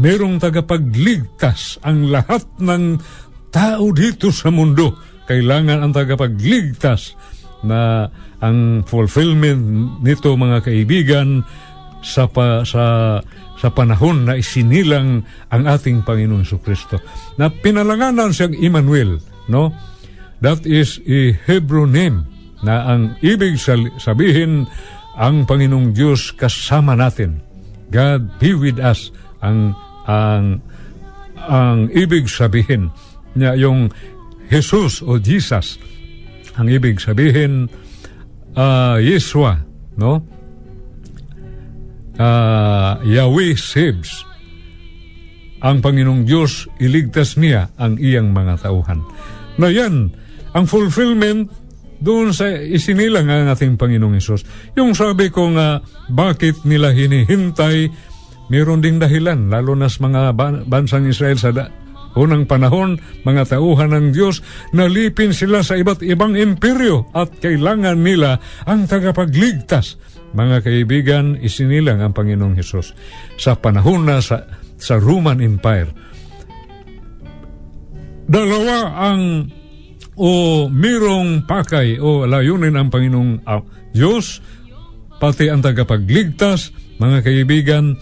merong 0.00 0.42
tagapagligtas 0.42 1.78
ang 1.86 2.10
lahat 2.10 2.42
ng 2.58 2.98
tao 3.54 3.84
dito 3.94 4.34
sa 4.34 4.50
mundo. 4.50 4.98
Kailangan 5.30 5.78
ang 5.78 5.92
tagapagligtas 5.94 7.14
na 7.64 8.12
ang 8.44 8.84
fulfillment 8.84 9.98
nito 10.04 10.36
mga 10.36 10.60
kaibigan 10.60 11.42
sa 12.04 12.28
pa, 12.28 12.60
sa 12.68 13.18
sa 13.64 13.72
panahon 13.72 14.28
na 14.28 14.36
isinilang 14.36 15.24
ang 15.48 15.62
ating 15.64 16.04
Panginoong 16.04 16.44
Kristo. 16.60 17.00
Na 17.40 17.48
pinalanganan 17.48 18.34
siyang 18.34 18.52
Emmanuel, 18.60 19.24
no? 19.48 19.72
That 20.44 20.68
is 20.68 21.00
a 21.08 21.32
Hebrew 21.48 21.88
name 21.88 22.28
na 22.60 22.84
ang 22.84 23.16
ibig 23.24 23.56
sabihin 23.96 24.68
ang 25.16 25.48
Panginoong 25.48 25.96
Diyos 25.96 26.36
kasama 26.36 26.92
natin. 26.92 27.40
God 27.88 28.36
be 28.36 28.52
with 28.52 28.76
us 28.76 29.08
ang 29.40 29.72
ang 30.04 30.60
ang 31.40 31.88
ibig 31.92 32.28
sabihin 32.28 32.92
niya 33.32 33.56
yung 33.56 33.88
Jesus 34.52 35.00
o 35.00 35.16
Jesus 35.16 35.80
ang 36.54 36.66
ibig 36.70 37.02
sabihin 37.02 37.66
uh, 38.54 38.96
Yeshua 38.98 39.62
no? 39.98 40.22
Uh, 42.14 43.02
Yahweh 43.02 43.58
saves. 43.58 44.22
Ang 45.64 45.82
Panginoong 45.82 46.22
Diyos 46.22 46.70
iligtas 46.78 47.34
niya 47.34 47.74
ang 47.74 47.98
iyang 47.98 48.30
mga 48.30 48.62
tauhan. 48.62 49.02
Na 49.58 49.66
yan 49.66 50.14
ang 50.54 50.64
fulfillment 50.70 51.50
doon 51.98 52.30
sa 52.30 52.46
isinilang 52.52 53.26
ang 53.32 53.50
ating 53.50 53.74
Panginoong 53.74 54.20
Isus. 54.20 54.46
Yung 54.78 54.94
sabi 54.94 55.32
ko 55.32 55.50
nga, 55.56 55.82
bakit 56.12 56.62
nila 56.62 56.94
hinihintay? 56.94 57.90
Meron 58.52 58.84
ding 58.84 59.00
dahilan, 59.00 59.48
lalo 59.48 59.72
na 59.72 59.88
sa 59.88 60.04
mga 60.04 60.36
bansang 60.68 61.08
Israel 61.08 61.40
sa 61.40 61.48
unang 62.14 62.46
panahon, 62.46 62.98
mga 63.22 63.56
tauhan 63.58 63.92
ng 63.94 64.06
Diyos, 64.14 64.40
nalipin 64.70 65.34
sila 65.34 65.62
sa 65.62 65.74
iba't 65.78 66.02
ibang 66.06 66.38
imperyo 66.38 67.10
at 67.14 67.38
kailangan 67.42 68.00
nila 68.00 68.38
ang 68.66 68.86
tagapagligtas. 68.86 69.98
Mga 70.34 70.66
kaibigan, 70.66 71.24
isinilang 71.38 72.02
ang 72.02 72.10
Panginoong 72.10 72.58
Hesus 72.58 72.94
sa 73.38 73.54
panahon 73.54 74.06
na 74.06 74.18
sa, 74.18 74.46
sa 74.74 74.98
Roman 74.98 75.38
Empire. 75.38 75.90
Dalawa 78.24 78.98
ang 78.98 79.46
o 80.14 80.30
mirong 80.70 81.42
pakay 81.46 81.98
o 81.98 82.26
layunin 82.26 82.78
ang 82.78 82.88
Panginoong 82.90 83.42
uh, 83.46 83.62
Diyos, 83.90 84.38
pati 85.18 85.50
ang 85.50 85.62
tagapagligtas, 85.62 86.70
mga 86.98 87.26
kaibigan, 87.26 87.98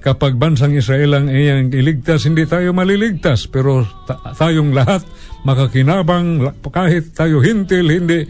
kapag 0.00 0.40
bansang 0.40 0.72
Israel 0.72 1.20
ang 1.20 1.26
iyang 1.28 1.70
iligtas, 1.70 2.24
hindi 2.24 2.48
tayo 2.48 2.72
maliligtas. 2.72 3.46
Pero 3.46 3.84
ta- 4.08 4.32
tayong 4.32 4.72
lahat 4.72 5.04
makakinabang, 5.44 6.40
kahit 6.72 7.12
tayo 7.12 7.44
hintil, 7.44 7.86
hindi 7.88 8.24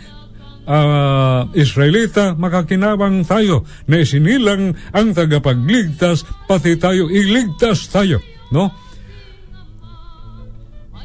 uh, 0.66 1.46
Israelita, 1.54 2.34
makakinabang 2.34 3.22
tayo 3.26 3.66
na 3.86 4.02
isinilang 4.02 4.74
ang 4.94 5.14
tagapagligtas, 5.14 6.26
pati 6.50 6.74
tayo 6.78 7.06
iligtas 7.10 7.86
tayo. 7.90 8.18
No? 8.50 8.70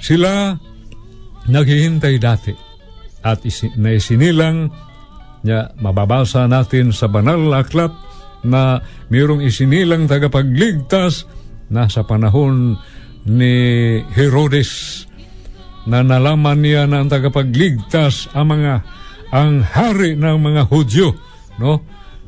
Sila 0.01 0.53
naghihintay 1.45 2.17
dati 2.17 2.53
at 3.25 3.41
isi- 3.45 3.73
na 3.77 3.97
isinilang 3.97 4.69
niya 5.45 5.73
mababasa 5.77 6.49
natin 6.49 6.89
sa 6.89 7.05
banal 7.05 7.37
na 7.37 7.61
aklat 7.61 7.93
na 8.45 8.79
mayroong 9.09 9.41
isinilang 9.41 10.05
tagapagligtas 10.05 11.25
na 11.73 11.89
sa 11.89 12.05
panahon 12.05 12.77
ni 13.25 13.53
Herodes 14.13 15.03
na 15.85 16.01
nalaman 16.01 16.61
niya 16.61 16.85
na 16.89 17.01
ang 17.01 17.09
tagapagligtas 17.09 18.29
ang 18.33 18.53
mga 18.53 18.73
ang 19.33 19.61
hari 19.65 20.17
ng 20.17 20.37
mga 20.37 20.69
Hudyo 20.69 21.13
no? 21.61 21.81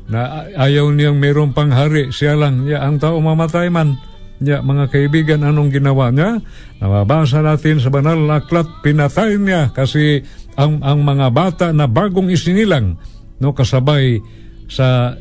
Na 0.08 0.48
ayaw 0.48 0.88
niyang 0.94 1.20
mayroong 1.20 1.52
panghari 1.52 2.08
siya 2.08 2.34
lang 2.38 2.64
niya 2.64 2.80
ang 2.80 2.96
tao 2.96 3.20
mamatay 3.20 3.68
man. 3.68 3.98
Niya 4.38 4.62
mga 4.62 4.88
kaibigan 4.94 5.42
anong 5.42 5.74
ginawa 5.74 6.14
niya? 6.14 6.38
Nababasa 6.78 7.42
natin 7.42 7.82
sa 7.82 7.90
banal 7.90 8.16
na 8.16 8.40
aklat 8.40 8.70
pinatay 8.80 9.36
niya 9.36 9.74
kasi 9.74 10.22
ang 10.54 10.80
ang 10.80 11.02
mga 11.02 11.28
bata 11.34 11.66
na 11.74 11.90
bagong 11.90 12.30
isinilang 12.30 12.96
no? 13.42 13.52
Kasabay 13.52 14.22
sa 14.70 15.18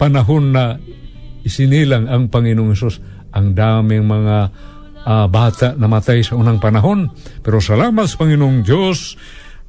panahon 0.00 0.56
na 0.56 0.80
isinilang 1.44 2.08
ang 2.08 2.32
Panginoong 2.32 2.72
Yesus 2.72 3.04
ang 3.36 3.52
daming 3.52 4.08
mga 4.08 4.36
uh, 5.04 5.26
bata 5.28 5.76
na 5.76 5.86
matay 5.86 6.24
sa 6.24 6.40
unang 6.40 6.56
panahon. 6.56 7.12
Pero 7.44 7.60
salamat 7.60 8.08
sa 8.08 8.16
Panginoong 8.16 8.64
Diyos, 8.64 9.14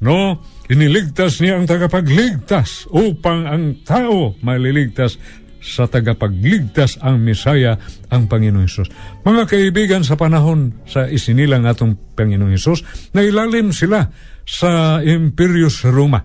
no, 0.00 0.40
iniligtas 0.72 1.44
niya 1.44 1.60
ang 1.60 1.68
tagapagligtas 1.68 2.88
upang 2.88 3.44
ang 3.44 3.84
tao 3.84 4.34
maliligtas 4.40 5.20
sa 5.62 5.86
tagapagligtas 5.86 6.98
ang 6.98 7.22
Misaya, 7.22 7.78
ang 8.10 8.26
Panginoong 8.26 8.66
Yesus. 8.66 8.90
Mga 9.22 9.46
kaibigan, 9.46 10.02
sa 10.02 10.18
panahon 10.18 10.82
sa 10.90 11.06
isinilang 11.06 11.70
atong 11.70 11.94
Panginoong 12.18 12.50
Yesus, 12.50 12.82
nailalim 13.14 13.70
sila 13.70 14.10
sa 14.42 14.98
Imperyo 15.06 15.70
sa 15.70 15.94
Roma. 15.94 16.18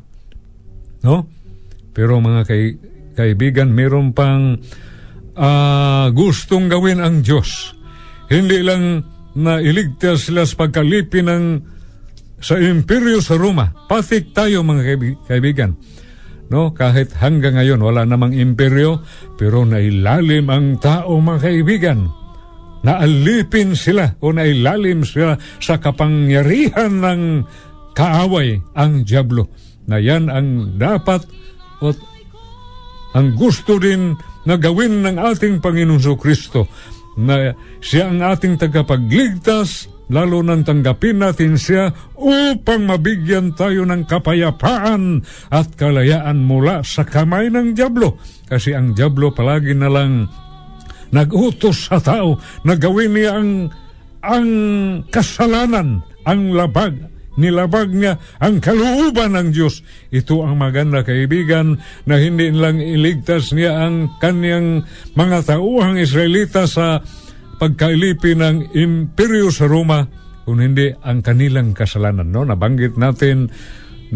No? 1.06 1.30
Pero 1.94 2.18
mga 2.18 2.50
kay, 2.50 2.82
kaibigan, 3.18 3.74
meron 3.74 4.14
pang 4.14 4.62
uh, 5.34 6.06
gustong 6.14 6.70
gawin 6.70 7.02
ang 7.02 7.26
Diyos. 7.26 7.74
Hindi 8.30 8.62
lang 8.62 9.02
na 9.38 9.58
iligtas 9.58 10.30
sila 10.30 10.46
sa 10.46 10.66
pagkalipin 10.66 11.26
ng 11.26 11.46
sa 12.38 12.58
imperyo 12.62 13.18
sa 13.18 13.38
Roma. 13.38 13.74
Patik 13.90 14.34
tayo 14.34 14.62
mga 14.62 14.98
kaibigan. 15.26 15.74
No, 16.48 16.72
kahit 16.72 17.12
hanggang 17.20 17.60
ngayon 17.60 17.82
wala 17.82 18.08
namang 18.08 18.32
imperyo, 18.32 19.04
pero 19.36 19.68
nailalim 19.68 20.48
ang 20.48 20.80
tao 20.80 21.20
mga 21.20 21.44
kaibigan. 21.44 22.00
Naalipin 22.88 23.76
sila 23.76 24.16
o 24.24 24.32
nailalim 24.32 25.04
sila 25.04 25.36
sa 25.60 25.76
kapangyarihan 25.82 27.04
ng 27.04 27.22
kaaway 27.98 28.64
ang 28.78 29.04
Diablo. 29.04 29.50
Na 29.90 30.00
yan 30.00 30.32
ang 30.32 30.80
dapat 30.80 31.28
o 31.84 31.92
ang 33.16 33.38
gusto 33.38 33.80
din 33.80 34.16
na 34.44 34.56
gawin 34.60 35.04
ng 35.04 35.16
ating 35.20 35.60
Panginoon 35.64 36.18
Kristo 36.20 36.68
na 37.18 37.56
siya 37.84 38.12
ang 38.14 38.22
ating 38.24 38.60
tagapagligtas 38.60 39.90
lalo 40.08 40.40
nang 40.40 40.64
tanggapin 40.64 41.20
natin 41.20 41.60
siya 41.60 41.92
upang 42.16 42.88
mabigyan 42.88 43.52
tayo 43.52 43.84
ng 43.84 44.08
kapayapaan 44.08 45.20
at 45.52 45.68
kalayaan 45.76 46.40
mula 46.48 46.80
sa 46.84 47.04
kamay 47.04 47.52
ng 47.52 47.76
Diablo. 47.76 48.16
Kasi 48.48 48.72
ang 48.72 48.96
Diablo 48.96 49.36
palagi 49.36 49.76
na 49.76 49.92
lang 49.92 50.32
nagutos 51.12 51.92
sa 51.92 52.00
tao 52.00 52.40
na 52.64 52.80
gawin 52.80 53.12
niya 53.16 53.36
ang, 53.36 53.52
ang 54.24 54.50
kasalanan, 55.12 56.04
ang 56.24 56.42
labag, 56.56 56.96
nilabag 57.38 57.94
niya 57.94 58.18
ang 58.42 58.60
kalooban 58.60 59.38
ng 59.38 59.50
Diyos. 59.54 59.86
Ito 60.10 60.44
ang 60.44 60.60
maganda 60.60 61.06
kaibigan 61.06 61.78
na 62.10 62.18
hindi 62.18 62.50
lang 62.52 62.82
iligtas 62.82 63.54
niya 63.54 63.88
ang 63.88 64.18
kanyang 64.20 64.84
mga 65.14 65.56
tauhang 65.56 66.02
Israelita 66.02 66.66
sa 66.66 67.00
pagkailipin 67.58 68.42
ng 68.42 68.58
imperyo 68.78 69.50
sa 69.50 69.66
Roma, 69.66 70.06
kung 70.48 70.64
hindi 70.64 70.88
ang 71.04 71.20
kanilang 71.20 71.76
kasalanan. 71.76 72.32
No? 72.32 72.48
Nabanggit 72.48 72.96
natin 72.96 73.52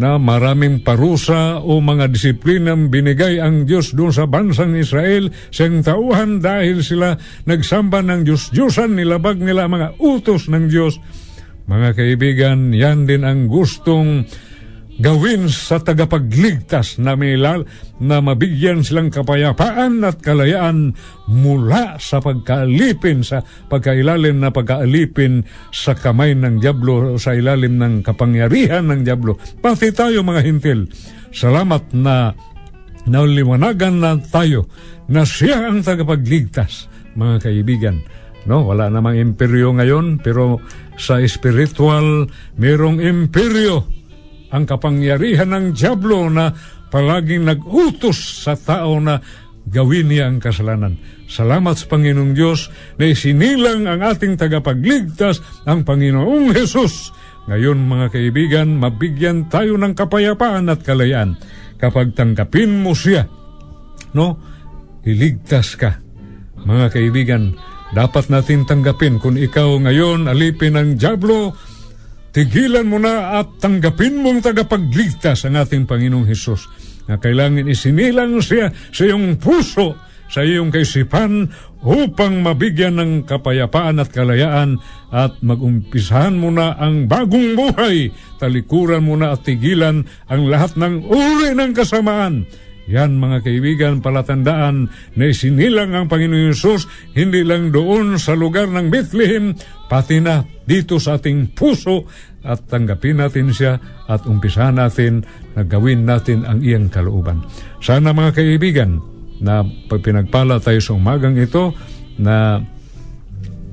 na 0.00 0.16
maraming 0.16 0.80
parusa 0.80 1.60
o 1.60 1.76
mga 1.84 2.08
disiplinang 2.08 2.88
binigay 2.88 3.36
ang 3.36 3.68
Diyos 3.68 3.92
doon 3.92 4.08
sa 4.08 4.24
bansang 4.24 4.72
Israel 4.72 5.28
sa 5.52 5.68
tauhan 5.68 6.40
dahil 6.40 6.80
sila 6.80 7.12
nagsamba 7.44 8.00
ng 8.00 8.24
Diyos-Diyosan, 8.24 8.96
nilabag 8.96 9.36
nila 9.36 9.68
mga 9.68 10.00
utos 10.00 10.48
ng 10.48 10.72
Diyos. 10.72 10.96
Mga 11.72 11.96
kaibigan, 11.96 12.58
yan 12.76 13.08
din 13.08 13.24
ang 13.24 13.48
gustong 13.48 14.28
gawin 15.00 15.48
sa 15.48 15.80
tagapagligtas 15.80 17.00
na 17.00 17.16
milal 17.16 17.64
na 17.96 18.20
mabigyan 18.20 18.84
silang 18.84 19.08
kapayapaan 19.08 20.04
at 20.04 20.20
kalayaan 20.20 20.92
mula 21.32 21.96
sa 21.96 22.20
pagkaalipin, 22.20 23.24
sa 23.24 23.40
pagkailalim 23.72 24.44
na 24.44 24.52
pagkaalipin 24.52 25.48
sa 25.72 25.96
kamay 25.96 26.36
ng 26.36 26.60
Diablo, 26.60 27.16
sa 27.16 27.32
ilalim 27.32 27.80
ng 27.80 28.04
kapangyarihan 28.04 28.84
ng 28.92 29.00
Diablo. 29.00 29.40
Pati 29.40 29.96
tayo 29.96 30.20
mga 30.20 30.44
hintil, 30.44 30.92
salamat 31.32 31.96
na 31.96 32.36
nauliwanagan 33.08 33.96
na 33.96 34.20
tayo 34.20 34.68
na 35.08 35.24
siya 35.24 35.72
ang 35.72 35.80
tagapagligtas, 35.80 36.92
mga 37.16 37.48
kaibigan. 37.48 37.96
No, 38.42 38.66
wala 38.66 38.90
namang 38.90 39.18
imperyo 39.18 39.70
ngayon, 39.74 40.18
pero 40.18 40.58
sa 40.98 41.22
spiritual, 41.22 42.26
merong 42.58 42.98
imperyo 42.98 43.86
ang 44.50 44.66
kapangyarihan 44.66 45.50
ng 45.54 45.66
Diablo 45.72 46.26
na 46.28 46.50
palaging 46.92 47.48
nag-utos 47.48 48.44
sa 48.44 48.52
tao 48.58 49.00
na 49.00 49.16
gawin 49.64 50.10
niya 50.10 50.28
ang 50.28 50.42
kasalanan. 50.42 50.98
Salamat 51.30 51.78
sa 51.78 51.88
Panginoong 51.88 52.34
Diyos 52.36 52.68
na 52.98 53.08
isinilang 53.08 53.88
ang 53.88 54.04
ating 54.04 54.36
tagapagligtas, 54.36 55.40
ang 55.64 55.86
Panginoong 55.86 56.52
Hesus. 56.52 57.14
Ngayon 57.48 57.78
mga 57.80 58.06
kaibigan, 58.12 58.76
mabigyan 58.76 59.48
tayo 59.48 59.80
ng 59.80 59.94
kapayapaan 59.96 60.68
at 60.68 60.84
kalayaan 60.84 61.38
kapag 61.80 62.12
tanggapin 62.12 62.84
mo 62.84 62.92
siya. 62.92 63.26
No? 64.12 64.38
Iligtas 65.02 65.74
ka. 65.74 65.98
Mga 66.62 66.86
kaibigan, 66.94 67.56
dapat 67.92 68.32
natin 68.32 68.64
tanggapin 68.64 69.20
kung 69.20 69.36
ikaw 69.36 69.76
ngayon 69.80 70.28
alipin 70.28 70.76
ng 70.76 70.96
Diablo, 70.96 71.52
Tigilan 72.32 72.88
mo 72.88 72.96
na 72.96 73.44
at 73.44 73.60
tanggapin 73.60 74.24
mong 74.24 74.40
tagapagligtas 74.40 75.44
ang 75.44 75.60
ating 75.60 75.84
Panginoong 75.84 76.24
Hesus 76.24 76.64
na 77.04 77.20
kailangan 77.20 77.68
isinilang 77.68 78.40
siya 78.40 78.72
sa 78.72 79.04
iyong 79.04 79.36
puso, 79.36 79.92
sa 80.32 80.40
iyong 80.40 80.72
kaisipan 80.72 81.52
upang 81.84 82.40
mabigyan 82.40 82.96
ng 82.96 83.12
kapayapaan 83.28 84.00
at 84.00 84.08
kalayaan 84.08 84.80
at 85.12 85.36
magumpisahan 85.44 86.32
mo 86.32 86.48
na 86.48 86.72
ang 86.80 87.04
bagong 87.04 87.52
buhay. 87.52 88.08
Talikuran 88.40 89.04
mo 89.04 89.12
na 89.12 89.36
at 89.36 89.44
tigilan 89.44 90.08
ang 90.32 90.48
lahat 90.48 90.72
ng 90.80 91.04
uri 91.04 91.52
ng 91.52 91.76
kasamaan 91.76 92.48
yan 92.90 93.18
mga 93.18 93.46
kaibigan, 93.46 94.02
palatandaan 94.02 94.90
na 95.14 95.24
isinilang 95.30 95.94
ang 95.94 96.06
Panginoon 96.10 96.50
Yesus 96.50 96.90
hindi 97.14 97.46
lang 97.46 97.70
doon 97.70 98.18
sa 98.18 98.34
lugar 98.34 98.66
ng 98.70 98.90
Bethlehem, 98.90 99.54
pati 99.86 100.18
na 100.18 100.42
dito 100.66 100.98
sa 100.98 101.18
ating 101.18 101.54
puso 101.54 102.06
at 102.42 102.66
tanggapin 102.66 103.22
natin 103.22 103.54
siya 103.54 103.78
at 104.10 104.26
umpisahan 104.26 104.78
natin 104.82 105.22
na 105.54 105.62
gawin 105.62 106.02
natin 106.02 106.42
ang 106.42 106.58
iyang 106.58 106.90
kalooban. 106.90 107.46
Sana 107.78 108.10
mga 108.10 108.34
kaibigan, 108.34 109.12
na 109.42 109.66
pagpinagpala 109.66 110.62
tayo 110.62 110.78
sa 110.78 110.94
umagang 110.94 111.34
ito 111.34 111.74
na 112.22 112.62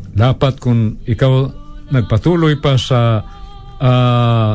dapat 0.09 0.57
kung 0.57 0.97
ikaw 1.05 1.45
nagpatuloy 1.93 2.57
pa 2.57 2.73
sa 2.75 3.21
uh, 3.77 4.53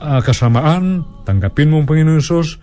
uh, 0.00 0.20
kasamaan, 0.24 1.04
tanggapin 1.28 1.68
mo 1.68 1.84
ang 1.84 1.86
Panginoon 1.86 2.18
Yesus, 2.18 2.56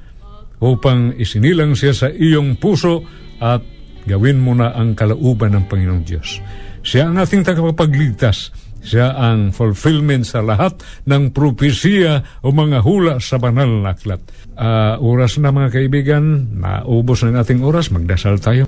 upang 0.62 1.18
isinilang 1.18 1.74
siya 1.74 1.92
sa 1.92 2.08
iyong 2.08 2.62
puso 2.62 3.02
at 3.42 3.66
gawin 4.06 4.38
mo 4.38 4.54
na 4.54 4.74
ang 4.78 4.94
kalauban 4.94 5.58
ng 5.58 5.66
Panginoong 5.66 6.06
Diyos. 6.06 6.38
Siya 6.82 7.10
ang 7.10 7.18
ating 7.18 7.46
tagapagligtas. 7.46 8.54
Siya 8.82 9.14
ang 9.14 9.54
fulfillment 9.54 10.26
sa 10.26 10.42
lahat 10.42 10.82
ng 11.06 11.30
propesiya 11.30 12.42
o 12.42 12.50
mga 12.50 12.82
hula 12.82 13.22
sa 13.22 13.38
banal 13.38 13.70
na 13.86 13.94
aklat. 13.94 14.22
Uh, 14.58 14.98
oras 14.98 15.38
na 15.38 15.54
mga 15.54 15.70
kaibigan, 15.70 16.50
naubos 16.58 17.22
ng 17.22 17.38
ating 17.38 17.62
oras, 17.62 17.94
magdasal 17.94 18.42
tayo. 18.42 18.66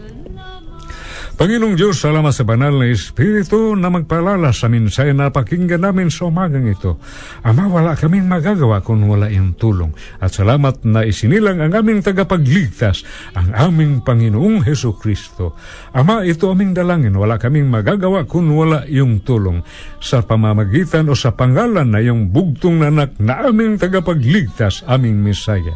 Panginoong 1.34 1.74
Diyos, 1.74 1.98
salamat 1.98 2.30
sa 2.30 2.46
banal 2.46 2.78
na 2.78 2.94
Espiritu 2.94 3.74
na 3.74 3.90
magpalala 3.90 4.54
sa 4.54 4.70
minsay 4.70 5.18
na 5.18 5.34
pakinggan 5.34 5.82
namin 5.82 6.14
sa 6.14 6.30
umagang 6.30 6.70
ito. 6.70 7.02
Ama, 7.42 7.74
wala 7.74 7.98
kaming 7.98 8.30
magagawa 8.30 8.86
kung 8.86 9.02
wala 9.10 9.34
iyong 9.34 9.58
tulong. 9.58 9.98
At 10.22 10.38
salamat 10.38 10.86
na 10.86 11.02
isinilang 11.02 11.58
ang 11.58 11.74
aming 11.74 12.06
tagapagligtas, 12.06 13.02
ang 13.34 13.50
aming 13.50 14.06
Panginoong 14.06 14.62
Heso 14.62 14.94
Kristo. 14.94 15.58
Ama, 15.98 16.22
ito 16.22 16.54
aming 16.54 16.78
dalangin. 16.78 17.18
Wala 17.18 17.42
kaming 17.42 17.66
magagawa 17.66 18.30
kung 18.30 18.54
wala 18.54 18.86
iyong 18.86 19.26
tulong. 19.26 19.66
Sa 20.06 20.22
pamamagitan 20.22 21.10
o 21.10 21.18
sa 21.18 21.34
pangalan 21.34 21.90
na 21.90 21.98
iyong 21.98 22.30
bugtong 22.30 22.86
nanak 22.86 23.18
na 23.18 23.42
aming 23.50 23.82
tagapagligtas, 23.82 24.86
aming 24.86 25.18
Misaya. 25.26 25.74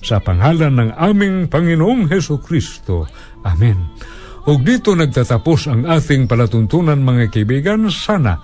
Sa 0.00 0.24
pangalan 0.24 0.72
ng 0.72 0.90
aming 0.96 1.52
Panginoong 1.52 2.08
Heso 2.08 2.40
Kristo. 2.40 3.04
Amen. 3.44 4.15
Ug 4.46 4.62
dito 4.62 4.94
nagtatapos 4.94 5.60
ang 5.66 5.82
ating 5.90 6.30
palatuntunan 6.30 7.02
mga 7.02 7.34
kaibigan. 7.34 7.90
Sana 7.90 8.38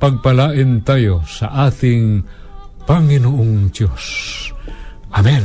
pagpalain 0.00 0.80
tayo 0.80 1.20
sa 1.28 1.68
ating 1.68 2.24
Panginoong 2.88 3.68
Diyos. 3.68 4.04
Amen. 5.12 5.44